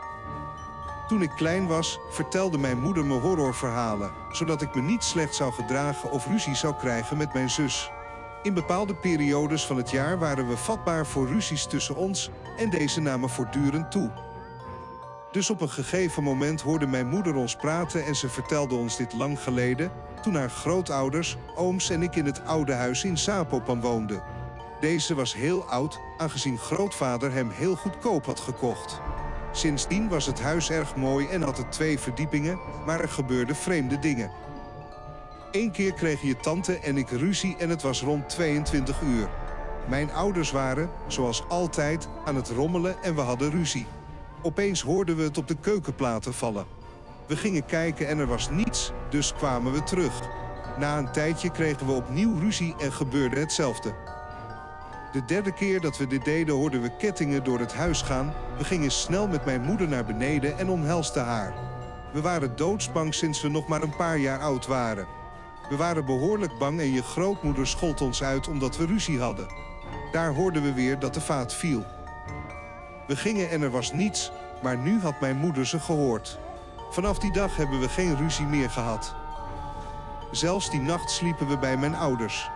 Toen 1.09 1.23
ik 1.23 1.31
klein 1.37 1.67
was, 1.67 1.99
vertelde 2.11 2.59
mijn 2.59 2.81
moeder 2.81 3.05
me 3.05 3.15
horrorverhalen, 3.15 4.13
zodat 4.31 4.63
ik 4.63 4.75
me 4.75 4.83
niet 4.83 5.05
slecht 5.05 5.35
zou 5.35 5.53
gedragen 5.53 6.11
of 6.11 6.27
ruzie 6.27 6.55
zou 6.55 6.75
krijgen 6.75 7.17
met 7.17 7.33
mijn 7.33 7.51
zus. 7.51 7.91
In 8.43 8.55
bepaalde 8.55 8.95
periodes 8.95 9.67
van 9.67 9.77
het 9.77 9.91
jaar 9.91 10.19
waren 10.19 10.49
we 10.49 10.57
vatbaar 10.57 11.07
voor 11.07 11.29
ruzies 11.29 11.67
tussen 11.67 11.97
ons 11.97 12.31
en 12.57 12.71
deze 12.71 13.01
namen 13.01 13.29
voortdurend 13.29 13.91
toe. 13.91 14.11
Dus 15.33 15.51
op 15.51 15.61
een 15.61 15.71
gegeven 15.71 16.23
moment 16.23 16.61
hoorde 16.61 16.87
mijn 16.87 17.09
moeder 17.09 17.35
ons 17.35 17.57
praten 17.57 18.05
en 18.05 18.17
ze 18.17 18.29
vertelde 18.29 18.75
ons 18.75 18.97
dit 18.97 19.13
lang 19.13 19.41
geleden, 19.41 19.93
toen 20.23 20.35
haar 20.35 20.51
grootouders, 20.51 21.37
ooms 21.55 21.91
en 21.91 22.03
ik 22.03 22.17
in 22.17 22.27
het 22.27 22.45
oude 22.45 22.73
huis 22.73 23.05
in 23.05 23.19
Zapopan 23.19 23.81
woonden. 23.81 24.23
Deze 24.81 25.15
was 25.15 25.35
heel 25.35 25.65
oud, 25.65 26.01
aangezien 26.17 26.59
grootvader 26.59 27.33
hem 27.33 27.51
heel 27.51 27.77
goedkoop 27.77 28.27
had 28.27 28.41
gekocht. 28.41 29.01
Sindsdien 29.57 30.09
was 30.09 30.27
het 30.27 30.41
huis 30.41 30.71
erg 30.71 30.97
mooi 30.97 31.27
en 31.27 31.43
had 31.43 31.57
het 31.57 31.73
twee 31.73 31.99
verdiepingen, 31.99 32.59
maar 32.87 33.01
er 33.01 33.09
gebeurden 33.09 33.57
vreemde 33.57 33.99
dingen. 33.99 34.31
Eén 35.51 35.71
keer 35.71 35.93
kregen 35.93 36.29
je 36.29 36.37
tante 36.37 36.79
en 36.79 36.97
ik 36.97 37.11
ruzie 37.11 37.57
en 37.59 37.71
het 37.71 37.83
was 37.83 38.03
rond 38.03 38.29
22 38.29 39.01
uur. 39.01 39.29
Mijn 39.89 40.13
ouders 40.13 40.51
waren, 40.51 40.91
zoals 41.07 41.45
altijd, 41.49 42.09
aan 42.25 42.37
het 42.37 42.49
rommelen 42.49 43.03
en 43.03 43.15
we 43.15 43.21
hadden 43.21 43.51
ruzie. 43.51 43.87
Opeens 44.43 44.83
hoorden 44.83 45.17
we 45.17 45.23
het 45.23 45.39
op 45.39 45.49
de 45.49 45.57
keukenplaten 45.61 46.35
vallen. 46.35 46.67
We 47.27 47.37
gingen 47.37 47.67
kijken 47.67 48.09
en 48.09 48.19
er 48.19 48.27
was 48.27 48.51
niets, 48.51 48.93
dus 49.11 49.33
kwamen 49.33 49.73
we 49.73 49.83
terug. 49.83 50.21
Na 50.79 50.99
een 50.99 51.13
tijdje 51.13 51.51
kregen 51.51 51.87
we 51.87 51.93
opnieuw 51.93 52.39
ruzie 52.39 52.75
en 52.79 52.93
gebeurde 52.93 53.41
hetzelfde. 53.41 54.16
De 55.17 55.25
derde 55.25 55.53
keer 55.53 55.81
dat 55.81 55.97
we 55.97 56.07
dit 56.07 56.25
deden 56.25 56.55
hoorden 56.55 56.83
we 56.83 56.97
kettingen 56.97 57.45
door 57.45 57.59
het 57.59 57.75
huis 57.75 58.03
gaan. 58.03 58.35
We 58.59 58.65
gingen 58.65 58.91
snel 58.91 59.29
met 59.29 59.45
mijn 59.45 59.63
moeder 59.63 59.89
naar 59.89 60.05
beneden 60.05 60.59
en 60.59 60.69
omhelsten 60.69 61.25
haar. 61.25 61.55
We 62.13 62.21
waren 62.21 62.57
doodsbang 62.57 63.15
sinds 63.15 63.43
we 63.43 63.49
nog 63.49 63.67
maar 63.67 63.83
een 63.83 63.97
paar 63.97 64.19
jaar 64.19 64.41
oud 64.41 64.67
waren. 64.67 65.07
We 65.69 65.77
waren 65.77 66.05
behoorlijk 66.05 66.59
bang 66.59 66.81
en 66.81 66.93
je 66.93 67.03
grootmoeder 67.03 67.67
schold 67.67 68.01
ons 68.01 68.23
uit 68.23 68.49
omdat 68.49 68.77
we 68.77 68.87
ruzie 68.87 69.21
hadden. 69.21 69.47
Daar 70.13 70.35
hoorden 70.35 70.63
we 70.63 70.73
weer 70.73 70.99
dat 70.99 71.15
de 71.15 71.21
vaat 71.21 71.55
viel. 71.55 71.85
We 73.07 73.17
gingen 73.17 73.51
en 73.51 73.63
er 73.63 73.71
was 73.71 73.93
niets, 73.93 74.33
maar 74.63 74.79
nu 74.79 75.01
had 75.01 75.21
mijn 75.21 75.37
moeder 75.37 75.67
ze 75.67 75.81
gehoord. 75.81 76.39
Vanaf 76.91 77.19
die 77.19 77.33
dag 77.33 77.57
hebben 77.57 77.81
we 77.81 77.89
geen 77.89 78.17
ruzie 78.17 78.47
meer 78.47 78.71
gehad. 78.71 79.15
Zelfs 80.31 80.71
die 80.71 80.81
nacht 80.81 81.11
sliepen 81.11 81.49
we 81.49 81.59
bij 81.59 81.77
mijn 81.77 81.95
ouders. 81.95 82.51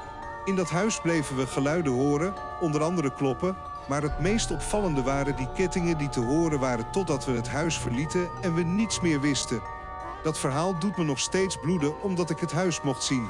In 0.50 0.56
dat 0.56 0.70
huis 0.70 1.00
bleven 1.00 1.36
we 1.36 1.46
geluiden 1.46 1.92
horen, 1.92 2.34
onder 2.60 2.82
andere 2.82 3.12
kloppen, 3.12 3.56
maar 3.88 4.02
het 4.02 4.18
meest 4.18 4.50
opvallende 4.50 5.02
waren 5.02 5.36
die 5.36 5.52
kettingen 5.54 5.98
die 5.98 6.08
te 6.08 6.20
horen 6.20 6.58
waren 6.58 6.90
totdat 6.90 7.24
we 7.24 7.32
het 7.32 7.48
huis 7.48 7.78
verlieten 7.78 8.28
en 8.40 8.54
we 8.54 8.62
niets 8.62 9.00
meer 9.00 9.20
wisten. 9.20 9.62
Dat 10.22 10.38
verhaal 10.38 10.78
doet 10.78 10.96
me 10.96 11.04
nog 11.04 11.18
steeds 11.18 11.56
bloeden 11.56 12.02
omdat 12.02 12.30
ik 12.30 12.38
het 12.38 12.52
huis 12.52 12.82
mocht 12.82 13.02
zien. 13.02 13.28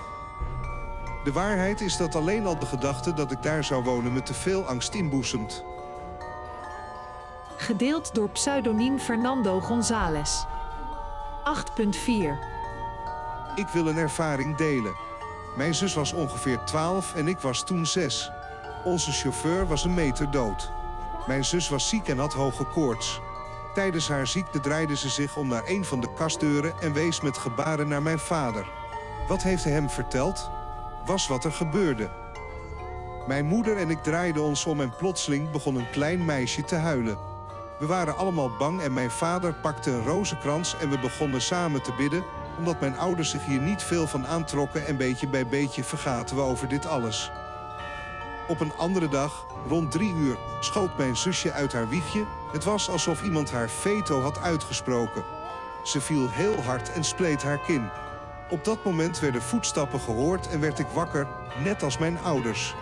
De 1.24 1.32
waarheid 1.32 1.80
is 1.80 1.96
dat 1.96 2.14
alleen 2.14 2.46
al 2.46 2.58
de 2.58 2.66
gedachte 2.66 3.14
dat 3.14 3.32
ik 3.32 3.42
daar 3.42 3.64
zou 3.64 3.84
wonen 3.84 4.12
me 4.12 4.22
te 4.22 4.34
veel 4.34 4.64
angst 4.64 4.94
inboezemt. 4.94 5.64
Gedeeld 7.56 8.14
door 8.14 8.28
pseudoniem 8.30 8.98
Fernando 8.98 9.60
González. 9.60 10.44
8.4 11.80 12.10
Ik 13.54 13.68
wil 13.72 13.86
een 13.86 13.98
ervaring 13.98 14.56
delen. 14.56 15.09
Mijn 15.56 15.74
zus 15.74 15.94
was 15.94 16.12
ongeveer 16.12 16.64
12 16.64 17.14
en 17.14 17.28
ik 17.28 17.38
was 17.38 17.64
toen 17.64 17.86
6. 17.86 18.30
Onze 18.84 19.12
chauffeur 19.12 19.66
was 19.66 19.84
een 19.84 19.94
meter 19.94 20.30
dood. 20.30 20.70
Mijn 21.26 21.44
zus 21.44 21.68
was 21.68 21.88
ziek 21.88 22.08
en 22.08 22.18
had 22.18 22.32
hoge 22.32 22.64
koorts. 22.64 23.20
Tijdens 23.74 24.08
haar 24.08 24.26
ziekte 24.26 24.60
draaide 24.60 24.96
ze 24.96 25.08
zich 25.08 25.36
om 25.36 25.48
naar 25.48 25.62
een 25.66 25.84
van 25.84 26.00
de 26.00 26.12
kastdeuren 26.14 26.72
en 26.80 26.92
wees 26.92 27.20
met 27.20 27.38
gebaren 27.38 27.88
naar 27.88 28.02
mijn 28.02 28.18
vader. 28.18 28.66
Wat 29.28 29.42
heeft 29.42 29.64
hij 29.64 29.72
hem 29.72 29.90
verteld? 29.90 30.50
Was 31.06 31.28
wat 31.28 31.44
er 31.44 31.52
gebeurde. 31.52 32.10
Mijn 33.26 33.46
moeder 33.46 33.76
en 33.76 33.90
ik 33.90 34.02
draaiden 34.02 34.42
ons 34.42 34.66
om 34.66 34.80
en 34.80 34.96
plotseling 34.96 35.50
begon 35.50 35.76
een 35.76 35.90
klein 35.90 36.24
meisje 36.24 36.64
te 36.64 36.74
huilen. 36.74 37.18
We 37.78 37.86
waren 37.86 38.16
allemaal 38.16 38.56
bang 38.56 38.80
en 38.80 38.92
mijn 38.92 39.10
vader 39.10 39.54
pakte 39.54 39.90
een 39.90 40.04
rozenkrans 40.04 40.76
en 40.76 40.90
we 40.90 40.98
begonnen 40.98 41.40
samen 41.40 41.82
te 41.82 41.92
bidden. 41.96 42.24
Omdat 42.58 42.80
mijn 42.80 42.98
ouders 42.98 43.30
zich 43.30 43.44
hier 43.44 43.60
niet 43.60 43.82
veel 43.82 44.06
van 44.06 44.26
aantrokken 44.26 44.86
en 44.86 44.96
beetje 44.96 45.28
bij 45.28 45.46
beetje 45.46 45.84
vergaten 45.84 46.36
we 46.36 46.42
over 46.42 46.68
dit 46.68 46.86
alles. 46.86 47.30
Op 48.48 48.60
een 48.60 48.72
andere 48.76 49.08
dag, 49.08 49.46
rond 49.68 49.90
drie 49.90 50.14
uur, 50.14 50.36
schoot 50.60 50.98
mijn 50.98 51.16
zusje 51.16 51.52
uit 51.52 51.72
haar 51.72 51.88
wiegje. 51.88 52.24
Het 52.52 52.64
was 52.64 52.90
alsof 52.90 53.22
iemand 53.22 53.50
haar 53.50 53.68
veto 53.68 54.20
had 54.20 54.38
uitgesproken. 54.38 55.24
Ze 55.84 56.00
viel 56.00 56.28
heel 56.30 56.62
hard 56.62 56.92
en 56.92 57.04
spleet 57.04 57.42
haar 57.42 57.58
kin. 57.58 57.88
Op 58.50 58.64
dat 58.64 58.84
moment 58.84 59.20
werden 59.20 59.42
voetstappen 59.42 60.00
gehoord 60.00 60.48
en 60.48 60.60
werd 60.60 60.78
ik 60.78 60.86
wakker, 60.86 61.26
net 61.64 61.82
als 61.82 61.98
mijn 61.98 62.18
ouders. 62.18 62.74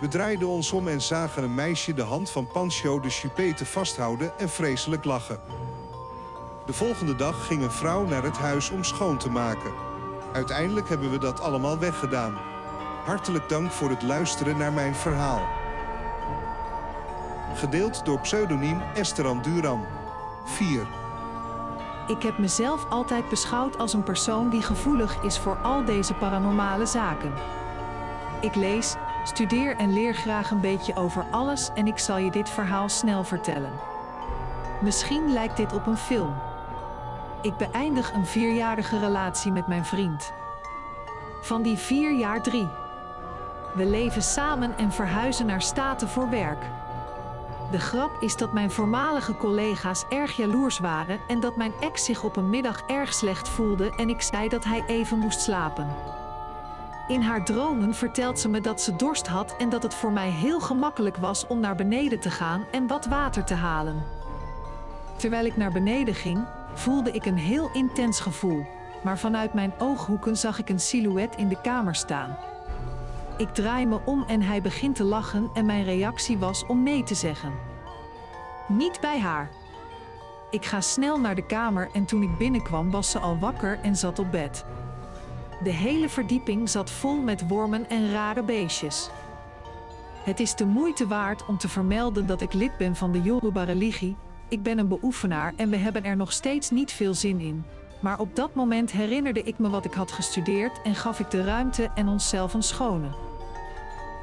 We 0.00 0.08
draaiden 0.08 0.48
ons 0.48 0.72
om 0.72 0.88
en 0.88 1.00
zagen 1.00 1.42
een 1.42 1.54
meisje 1.54 1.94
de 1.94 2.02
hand 2.02 2.30
van 2.30 2.46
Pancho 2.46 3.00
de 3.00 3.10
Chupete 3.10 3.66
vasthouden 3.66 4.38
en 4.38 4.48
vreselijk 4.48 5.04
lachen. 5.04 5.40
De 6.66 6.72
volgende 6.72 7.16
dag 7.16 7.46
ging 7.46 7.62
een 7.62 7.70
vrouw 7.70 8.04
naar 8.04 8.22
het 8.22 8.36
huis 8.36 8.70
om 8.70 8.84
schoon 8.84 9.18
te 9.18 9.30
maken. 9.30 9.72
Uiteindelijk 10.32 10.88
hebben 10.88 11.10
we 11.10 11.18
dat 11.18 11.40
allemaal 11.40 11.78
weggedaan. 11.78 12.34
Hartelijk 13.04 13.48
dank 13.48 13.70
voor 13.70 13.90
het 13.90 14.02
luisteren 14.02 14.56
naar 14.56 14.72
mijn 14.72 14.94
verhaal. 14.94 15.42
Gedeeld 17.54 18.04
door 18.04 18.20
pseudoniem 18.20 18.80
Esteran 18.94 19.42
Duran. 19.42 19.84
4. 20.44 20.86
Ik 22.06 22.22
heb 22.22 22.38
mezelf 22.38 22.86
altijd 22.88 23.28
beschouwd 23.28 23.78
als 23.78 23.92
een 23.92 24.02
persoon 24.02 24.50
die 24.50 24.62
gevoelig 24.62 25.22
is 25.22 25.38
voor 25.38 25.56
al 25.56 25.84
deze 25.84 26.14
paranormale 26.14 26.86
zaken. 26.86 27.32
Ik 28.40 28.54
lees, 28.54 28.94
studeer 29.24 29.76
en 29.76 29.92
leer 29.92 30.14
graag 30.14 30.50
een 30.50 30.60
beetje 30.60 30.96
over 30.96 31.26
alles 31.30 31.70
en 31.74 31.86
ik 31.86 31.98
zal 31.98 32.16
je 32.16 32.30
dit 32.30 32.50
verhaal 32.50 32.88
snel 32.88 33.24
vertellen. 33.24 33.72
Misschien 34.80 35.32
lijkt 35.32 35.56
dit 35.56 35.72
op 35.72 35.86
een 35.86 35.96
film. 35.96 36.34
Ik 37.42 37.56
beëindig 37.56 38.12
een 38.12 38.26
vierjarige 38.26 38.98
relatie 38.98 39.52
met 39.52 39.66
mijn 39.66 39.84
vriend. 39.84 40.32
Van 41.40 41.62
die 41.62 41.76
vier 41.76 42.12
jaar 42.12 42.42
drie. 42.42 42.68
We 43.74 43.86
leven 43.86 44.22
samen 44.22 44.76
en 44.78 44.92
verhuizen 44.92 45.46
naar 45.46 45.62
Staten 45.62 46.08
voor 46.08 46.30
werk. 46.30 46.64
De 47.70 47.78
grap 47.78 48.10
is 48.20 48.36
dat 48.36 48.52
mijn 48.52 48.70
voormalige 48.70 49.36
collega's 49.36 50.04
erg 50.08 50.36
jaloers 50.36 50.78
waren 50.78 51.20
en 51.28 51.40
dat 51.40 51.56
mijn 51.56 51.72
ex 51.80 52.04
zich 52.04 52.22
op 52.24 52.36
een 52.36 52.50
middag 52.50 52.82
erg 52.86 53.14
slecht 53.14 53.48
voelde 53.48 53.92
en 53.96 54.08
ik 54.08 54.22
zei 54.22 54.48
dat 54.48 54.64
hij 54.64 54.84
even 54.86 55.18
moest 55.18 55.40
slapen. 55.40 55.86
In 57.08 57.20
haar 57.20 57.44
dromen 57.44 57.94
vertelt 57.94 58.38
ze 58.38 58.48
me 58.48 58.60
dat 58.60 58.80
ze 58.80 58.96
dorst 58.96 59.26
had 59.26 59.56
en 59.58 59.68
dat 59.68 59.82
het 59.82 59.94
voor 59.94 60.12
mij 60.12 60.30
heel 60.30 60.60
gemakkelijk 60.60 61.16
was 61.16 61.46
om 61.46 61.60
naar 61.60 61.76
beneden 61.76 62.20
te 62.20 62.30
gaan 62.30 62.64
en 62.70 62.86
wat 62.86 63.06
water 63.06 63.44
te 63.44 63.54
halen. 63.54 64.02
Terwijl 65.16 65.44
ik 65.44 65.56
naar 65.56 65.72
beneden 65.72 66.14
ging, 66.14 66.44
voelde 66.74 67.10
ik 67.10 67.24
een 67.24 67.38
heel 67.38 67.70
intens 67.72 68.20
gevoel, 68.20 68.66
maar 69.02 69.18
vanuit 69.18 69.54
mijn 69.54 69.72
ooghoeken 69.78 70.36
zag 70.36 70.58
ik 70.58 70.68
een 70.68 70.80
silhouet 70.80 71.36
in 71.36 71.48
de 71.48 71.60
kamer 71.60 71.94
staan. 71.94 72.36
Ik 73.36 73.48
draai 73.48 73.86
me 73.86 74.00
om 74.04 74.24
en 74.26 74.42
hij 74.42 74.62
begint 74.62 74.96
te 74.96 75.04
lachen 75.04 75.50
en 75.54 75.66
mijn 75.66 75.84
reactie 75.84 76.38
was 76.38 76.66
om 76.66 76.82
nee 76.82 77.02
te 77.02 77.14
zeggen. 77.14 77.52
Niet 78.68 79.00
bij 79.00 79.20
haar. 79.20 79.50
Ik 80.50 80.64
ga 80.64 80.80
snel 80.80 81.20
naar 81.20 81.34
de 81.34 81.46
kamer 81.46 81.88
en 81.92 82.04
toen 82.04 82.22
ik 82.22 82.38
binnenkwam 82.38 82.90
was 82.90 83.10
ze 83.10 83.18
al 83.18 83.38
wakker 83.38 83.78
en 83.82 83.96
zat 83.96 84.18
op 84.18 84.30
bed. 84.30 84.64
De 85.62 85.70
hele 85.70 86.08
verdieping 86.08 86.68
zat 86.68 86.90
vol 86.90 87.16
met 87.16 87.48
wormen 87.48 87.88
en 87.88 88.10
rare 88.10 88.42
beestjes. 88.42 89.10
Het 90.24 90.40
is 90.40 90.54
de 90.54 90.66
moeite 90.66 91.06
waard 91.06 91.46
om 91.46 91.58
te 91.58 91.68
vermelden 91.68 92.26
dat 92.26 92.40
ik 92.40 92.52
lid 92.52 92.76
ben 92.76 92.96
van 92.96 93.12
de 93.12 93.22
Yoruba-religie. 93.22 94.16
Ik 94.52 94.62
ben 94.62 94.78
een 94.78 94.88
beoefenaar 94.88 95.52
en 95.56 95.70
we 95.70 95.76
hebben 95.76 96.04
er 96.04 96.16
nog 96.16 96.32
steeds 96.32 96.70
niet 96.70 96.92
veel 96.92 97.14
zin 97.14 97.40
in. 97.40 97.64
Maar 98.00 98.18
op 98.18 98.36
dat 98.36 98.54
moment 98.54 98.90
herinnerde 98.90 99.42
ik 99.42 99.58
me 99.58 99.70
wat 99.70 99.84
ik 99.84 99.92
had 99.92 100.12
gestudeerd 100.12 100.80
en 100.82 100.94
gaf 100.94 101.20
ik 101.20 101.30
de 101.30 101.44
ruimte 101.44 101.90
en 101.94 102.08
onszelf 102.08 102.54
een 102.54 102.62
schone. 102.62 103.08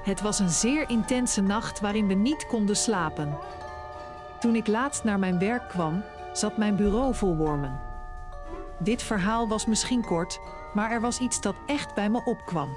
Het 0.04 0.22
was 0.22 0.40
een 0.40 0.50
zeer 0.50 0.90
intense 0.90 1.42
nacht 1.42 1.80
waarin 1.80 2.08
we 2.08 2.14
niet 2.14 2.48
konden 2.48 2.76
slapen. 2.76 3.38
Toen 4.40 4.56
ik 4.56 4.68
laatst 4.68 5.04
naar 5.04 5.20
mijn 5.20 5.40
werk 5.40 5.70
kwam, 5.70 6.04
zat 6.34 6.58
mijn 6.58 6.76
bureau 6.76 7.16
vol 7.16 7.36
wormen. 7.36 7.80
Dit 8.80 9.04
verhaal 9.04 9.48
was 9.48 9.66
misschien 9.66 10.06
kort, 10.06 10.40
maar 10.74 10.92
er 10.92 11.02
was 11.02 11.20
iets 11.20 11.42
dat 11.42 11.56
echt 11.66 11.94
bij 11.94 12.10
me 12.10 12.22
opkwam. 12.26 12.70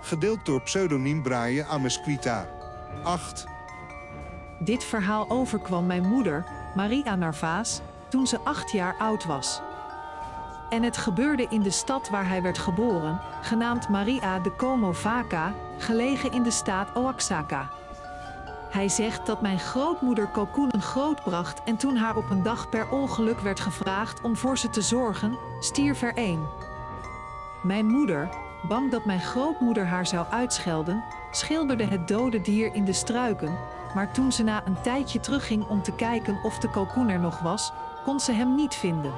Gedeeld 0.00 0.46
door 0.46 0.62
pseudoniem 0.62 1.22
Brian 1.22 1.66
Amesquita. 1.66 2.48
8. 3.02 3.46
Dit 4.58 4.84
verhaal 4.84 5.30
overkwam 5.30 5.86
mijn 5.86 6.08
moeder, 6.08 6.44
Maria 6.74 7.14
Narvaas, 7.14 7.80
toen 8.08 8.26
ze 8.26 8.38
acht 8.44 8.70
jaar 8.70 8.94
oud 8.98 9.24
was. 9.24 9.60
En 10.70 10.82
het 10.82 10.96
gebeurde 10.96 11.46
in 11.48 11.62
de 11.62 11.70
stad 11.70 12.08
waar 12.08 12.28
hij 12.28 12.42
werd 12.42 12.58
geboren, 12.58 13.20
genaamd 13.42 13.88
Maria 13.88 14.38
de 14.38 14.56
Como 14.56 14.92
Vaca, 14.92 15.52
gelegen 15.78 16.32
in 16.32 16.42
de 16.42 16.50
staat 16.50 16.96
Oaxaca. 16.96 17.70
Hij 18.70 18.88
zegt 18.88 19.26
dat 19.26 19.40
mijn 19.40 19.58
grootmoeder 19.58 20.26
kalkoenen 20.26 20.82
grootbracht 20.82 21.62
en 21.64 21.76
toen 21.76 21.96
haar 21.96 22.16
op 22.16 22.30
een 22.30 22.42
dag 22.42 22.68
per 22.68 22.90
ongeluk 22.90 23.40
werd 23.40 23.60
gevraagd 23.60 24.20
om 24.20 24.36
voor 24.36 24.58
ze 24.58 24.70
te 24.70 24.82
zorgen, 24.82 25.38
stierf 25.60 26.02
er 26.02 26.14
één. 26.14 26.46
Mijn 27.62 27.86
moeder, 27.86 28.28
bang 28.68 28.90
dat 28.90 29.04
mijn 29.04 29.20
grootmoeder 29.20 29.86
haar 29.86 30.06
zou 30.06 30.26
uitschelden, 30.30 31.04
schilderde 31.30 31.84
het 31.84 32.08
dode 32.08 32.40
dier 32.40 32.74
in 32.74 32.84
de 32.84 32.92
struiken, 32.92 33.58
maar 33.94 34.12
toen 34.12 34.32
ze 34.32 34.42
na 34.42 34.62
een 34.64 34.80
tijdje 34.80 35.20
terugging 35.20 35.66
om 35.66 35.82
te 35.82 35.92
kijken 35.92 36.38
of 36.42 36.58
de 36.58 36.70
kalkoen 36.70 37.08
er 37.08 37.20
nog 37.20 37.40
was, 37.40 37.72
kon 38.04 38.20
ze 38.20 38.32
hem 38.32 38.54
niet 38.54 38.74
vinden. 38.74 39.12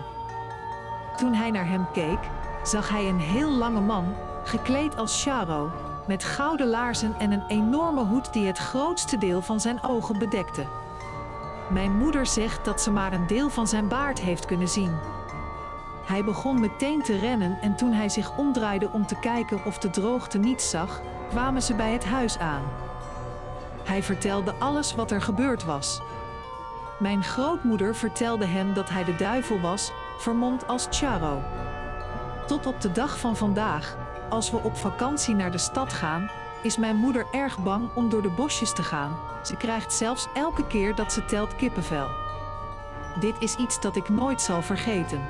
Toen 1.16 1.35
hij 1.35 1.50
naar 1.50 1.68
hem 1.68 1.87
keek, 1.92 2.18
zag 2.62 2.88
hij 2.88 3.09
een 3.09 3.20
heel 3.20 3.50
lange 3.50 3.80
man, 3.80 4.14
gekleed 4.44 4.96
als 4.96 5.22
Charo, 5.22 5.70
met 6.06 6.24
gouden 6.24 6.66
laarzen 6.66 7.14
en 7.18 7.33
een 7.33 7.46
enorme 7.48 8.04
hoed 8.04 8.33
die 8.33 8.46
het 8.46 8.59
grootste 8.59 9.18
deel 9.18 9.42
van 9.42 9.61
zijn 9.61 9.83
ogen 9.83 10.18
bedekte. 10.18 10.66
Mijn 11.70 11.96
moeder 11.96 12.26
zegt 12.26 12.64
dat 12.64 12.80
ze 12.80 12.90
maar 12.90 13.12
een 13.12 13.26
deel 13.26 13.50
van 13.50 13.68
zijn 13.68 13.88
baard 13.88 14.20
heeft 14.20 14.44
kunnen 14.44 14.68
zien. 14.68 14.96
Hij 16.04 16.24
begon 16.24 16.61
meteen 16.61 17.02
te 17.02 17.18
rennen 17.18 17.59
en 17.61 17.76
toen 17.76 17.92
hij 17.92 18.09
zich 18.09 18.37
omdraaide 18.37 18.90
om 18.92 19.06
te 19.06 19.18
kijken 19.18 19.64
of 19.64 19.78
de 19.78 19.90
droogte 19.90 20.38
niets 20.38 20.70
zag, 20.70 21.00
kwamen 21.28 21.62
ze 21.62 21.74
bij 21.74 21.92
het 21.92 22.04
huis 22.04 22.38
aan. 22.38 22.62
Hij 23.90 24.03
vertelde 24.03 24.55
alles 24.59 24.94
wat 24.94 25.11
er 25.11 25.22
gebeurd 25.22 25.64
was. 25.64 26.00
Mijn 26.98 27.22
grootmoeder 27.24 27.96
vertelde 27.96 28.44
hem 28.44 28.74
dat 28.74 28.90
hij 28.90 29.05
de 29.05 29.16
duivel 29.16 29.61
was, 29.61 29.92
vermomd 30.18 30.66
als 30.66 30.87
Charo. 30.90 31.42
Tot 32.46 32.66
op 32.66 32.81
de 32.81 32.92
dag 32.92 33.18
van 33.18 33.37
vandaag, 33.37 33.96
als 34.29 34.50
we 34.50 34.57
op 34.57 34.76
vakantie 34.76 35.35
naar 35.35 35.50
de 35.50 35.59
stad 35.59 35.92
gaan, 35.92 36.31
is 36.62 36.76
mijn 36.76 36.96
moeder 36.96 37.26
erg 37.33 37.59
bang 37.59 37.88
om 37.94 38.09
door 38.09 38.22
de 38.22 38.31
bosjes 38.31 38.72
te 38.72 38.83
gaan. 38.83 39.16
Ze 39.42 39.57
krijgt 39.57 39.92
zelfs 39.92 40.29
elke 40.35 40.66
keer 40.66 40.94
dat 40.94 41.12
ze 41.12 41.24
telt 41.24 41.57
kippenvel. 41.57 42.09
Dit 43.20 43.35
is 43.38 43.57
iets 43.57 43.81
dat 43.81 43.96
ik 43.96 44.09
nooit 44.09 44.40
zal 44.40 44.62
vergeten. 44.62 45.20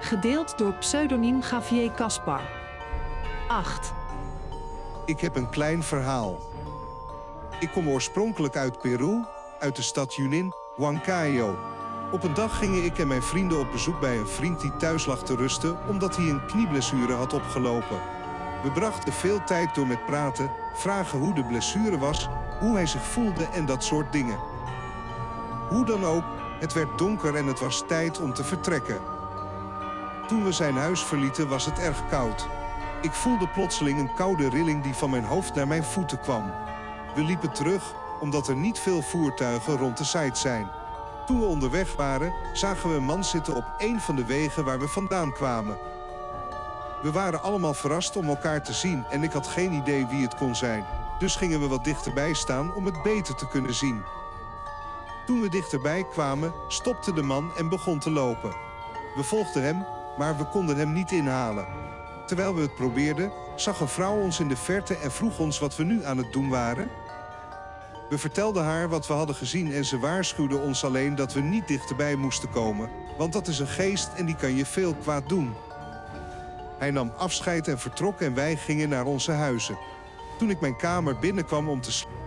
Gedeeld 0.00 0.58
door 0.58 0.72
pseudoniem 0.72 1.40
Javier 1.50 1.92
Caspar. 1.92 2.42
8. 3.48 3.92
Ik 5.04 5.20
heb 5.20 5.36
een 5.36 5.50
klein 5.50 5.82
verhaal. 5.82 6.49
Ik 7.60 7.70
kom 7.70 7.88
oorspronkelijk 7.88 8.56
uit 8.56 8.78
Peru, 8.78 9.24
uit 9.58 9.76
de 9.76 9.82
stad 9.82 10.14
Junin, 10.14 10.52
Huancayo. 10.76 11.58
Op 12.12 12.22
een 12.22 12.34
dag 12.34 12.58
gingen 12.58 12.84
ik 12.84 12.98
en 12.98 13.06
mijn 13.06 13.22
vrienden 13.22 13.58
op 13.58 13.70
bezoek 13.72 14.00
bij 14.00 14.18
een 14.18 14.28
vriend 14.28 14.60
die 14.60 14.76
thuis 14.76 15.06
lag 15.06 15.22
te 15.22 15.36
rusten 15.36 15.78
omdat 15.88 16.16
hij 16.16 16.28
een 16.28 16.46
knieblessure 16.46 17.12
had 17.12 17.32
opgelopen. 17.32 18.00
We 18.62 18.70
brachten 18.70 19.12
veel 19.12 19.44
tijd 19.44 19.74
door 19.74 19.86
met 19.86 20.06
praten, 20.06 20.50
vragen 20.74 21.18
hoe 21.18 21.34
de 21.34 21.44
blessure 21.44 21.98
was, 21.98 22.28
hoe 22.60 22.74
hij 22.74 22.86
zich 22.86 23.02
voelde 23.02 23.44
en 23.44 23.66
dat 23.66 23.84
soort 23.84 24.12
dingen. 24.12 24.38
Hoe 25.68 25.84
dan 25.84 26.04
ook, 26.04 26.24
het 26.60 26.72
werd 26.72 26.98
donker 26.98 27.34
en 27.34 27.46
het 27.46 27.60
was 27.60 27.84
tijd 27.86 28.20
om 28.20 28.34
te 28.34 28.44
vertrekken. 28.44 28.98
Toen 30.26 30.44
we 30.44 30.52
zijn 30.52 30.76
huis 30.76 31.02
verlieten 31.04 31.48
was 31.48 31.64
het 31.64 31.78
erg 31.78 32.08
koud. 32.08 32.48
Ik 33.02 33.12
voelde 33.12 33.48
plotseling 33.48 33.98
een 33.98 34.14
koude 34.14 34.48
rilling 34.48 34.82
die 34.82 34.94
van 34.94 35.10
mijn 35.10 35.24
hoofd 35.24 35.54
naar 35.54 35.66
mijn 35.66 35.84
voeten 35.84 36.20
kwam. 36.20 36.52
We 37.14 37.22
liepen 37.22 37.52
terug, 37.52 37.94
omdat 38.20 38.48
er 38.48 38.56
niet 38.56 38.78
veel 38.78 39.02
voertuigen 39.02 39.76
rond 39.76 39.96
de 39.96 40.04
site 40.04 40.38
zijn. 40.38 40.70
Toen 41.26 41.40
we 41.40 41.46
onderweg 41.46 41.96
waren, 41.96 42.32
zagen 42.52 42.90
we 42.90 42.96
een 42.96 43.04
man 43.04 43.24
zitten 43.24 43.54
op 43.54 43.64
een 43.78 44.00
van 44.00 44.16
de 44.16 44.24
wegen 44.24 44.64
waar 44.64 44.78
we 44.78 44.88
vandaan 44.88 45.32
kwamen. 45.32 45.78
We 47.02 47.12
waren 47.12 47.42
allemaal 47.42 47.74
verrast 47.74 48.16
om 48.16 48.28
elkaar 48.28 48.62
te 48.62 48.72
zien 48.72 49.04
en 49.10 49.22
ik 49.22 49.32
had 49.32 49.46
geen 49.46 49.72
idee 49.72 50.06
wie 50.06 50.22
het 50.22 50.34
kon 50.34 50.54
zijn. 50.54 50.86
Dus 51.18 51.36
gingen 51.36 51.60
we 51.60 51.68
wat 51.68 51.84
dichterbij 51.84 52.34
staan 52.34 52.74
om 52.74 52.84
het 52.84 53.02
beter 53.02 53.34
te 53.34 53.48
kunnen 53.48 53.74
zien. 53.74 54.02
Toen 55.26 55.40
we 55.40 55.48
dichterbij 55.48 56.04
kwamen, 56.10 56.52
stopte 56.68 57.12
de 57.12 57.22
man 57.22 57.50
en 57.56 57.68
begon 57.68 57.98
te 57.98 58.10
lopen. 58.10 58.54
We 59.14 59.22
volgden 59.22 59.62
hem, 59.62 59.86
maar 60.18 60.36
we 60.36 60.44
konden 60.44 60.76
hem 60.76 60.92
niet 60.92 61.12
inhalen. 61.12 61.66
Terwijl 62.26 62.54
we 62.54 62.60
het 62.60 62.74
probeerden, 62.74 63.32
zag 63.56 63.80
een 63.80 63.88
vrouw 63.88 64.20
ons 64.20 64.40
in 64.40 64.48
de 64.48 64.56
verte 64.56 64.94
en 64.94 65.12
vroeg 65.12 65.38
ons 65.38 65.58
wat 65.58 65.76
we 65.76 65.84
nu 65.84 66.04
aan 66.04 66.16
het 66.16 66.32
doen 66.32 66.48
waren. 66.48 66.90
We 68.10 68.18
vertelden 68.18 68.64
haar 68.64 68.88
wat 68.88 69.06
we 69.06 69.12
hadden 69.12 69.34
gezien 69.34 69.72
en 69.72 69.84
ze 69.84 69.98
waarschuwde 69.98 70.58
ons 70.58 70.84
alleen 70.84 71.14
dat 71.14 71.32
we 71.32 71.40
niet 71.40 71.68
dichterbij 71.68 72.14
moesten 72.14 72.50
komen, 72.50 72.90
want 73.18 73.32
dat 73.32 73.48
is 73.48 73.58
een 73.58 73.66
geest 73.66 74.08
en 74.16 74.26
die 74.26 74.36
kan 74.36 74.56
je 74.56 74.66
veel 74.66 74.94
kwaad 74.94 75.28
doen. 75.28 75.52
Hij 76.78 76.90
nam 76.90 77.12
afscheid 77.16 77.68
en 77.68 77.78
vertrok 77.78 78.20
en 78.20 78.34
wij 78.34 78.56
gingen 78.56 78.88
naar 78.88 79.04
onze 79.04 79.32
huizen. 79.32 79.78
Toen 80.38 80.50
ik 80.50 80.60
mijn 80.60 80.76
kamer 80.76 81.18
binnenkwam 81.18 81.68
om 81.68 81.80
te 81.80 81.92
slapen. 81.92 82.18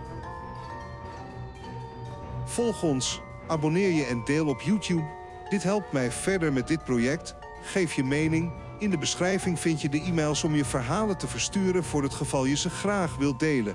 Volg 2.44 2.82
ons, 2.82 3.20
abonneer 3.46 3.90
je 3.90 4.04
en 4.04 4.24
deel 4.24 4.46
op 4.46 4.60
YouTube. 4.60 5.04
Dit 5.48 5.62
helpt 5.62 5.92
mij 5.92 6.12
verder 6.12 6.52
met 6.52 6.68
dit 6.68 6.84
project. 6.84 7.34
Geef 7.62 7.92
je 7.92 8.04
mening. 8.04 8.52
In 8.78 8.90
de 8.90 8.98
beschrijving 8.98 9.58
vind 9.58 9.80
je 9.80 9.88
de 9.88 10.00
e-mails 10.00 10.44
om 10.44 10.54
je 10.54 10.64
verhalen 10.64 11.18
te 11.18 11.26
versturen 11.26 11.84
voor 11.84 12.02
het 12.02 12.14
geval 12.14 12.44
je 12.44 12.56
ze 12.56 12.70
graag 12.70 13.16
wilt 13.16 13.40
delen. 13.40 13.74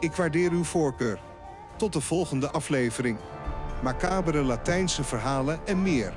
Ik 0.00 0.12
waardeer 0.12 0.50
uw 0.50 0.64
voorkeur. 0.64 1.27
Tot 1.78 1.92
de 1.92 2.00
volgende 2.00 2.50
aflevering. 2.50 3.18
Macabere 3.82 4.42
Latijnse 4.42 5.04
verhalen 5.04 5.60
en 5.64 5.82
meer. 5.82 6.12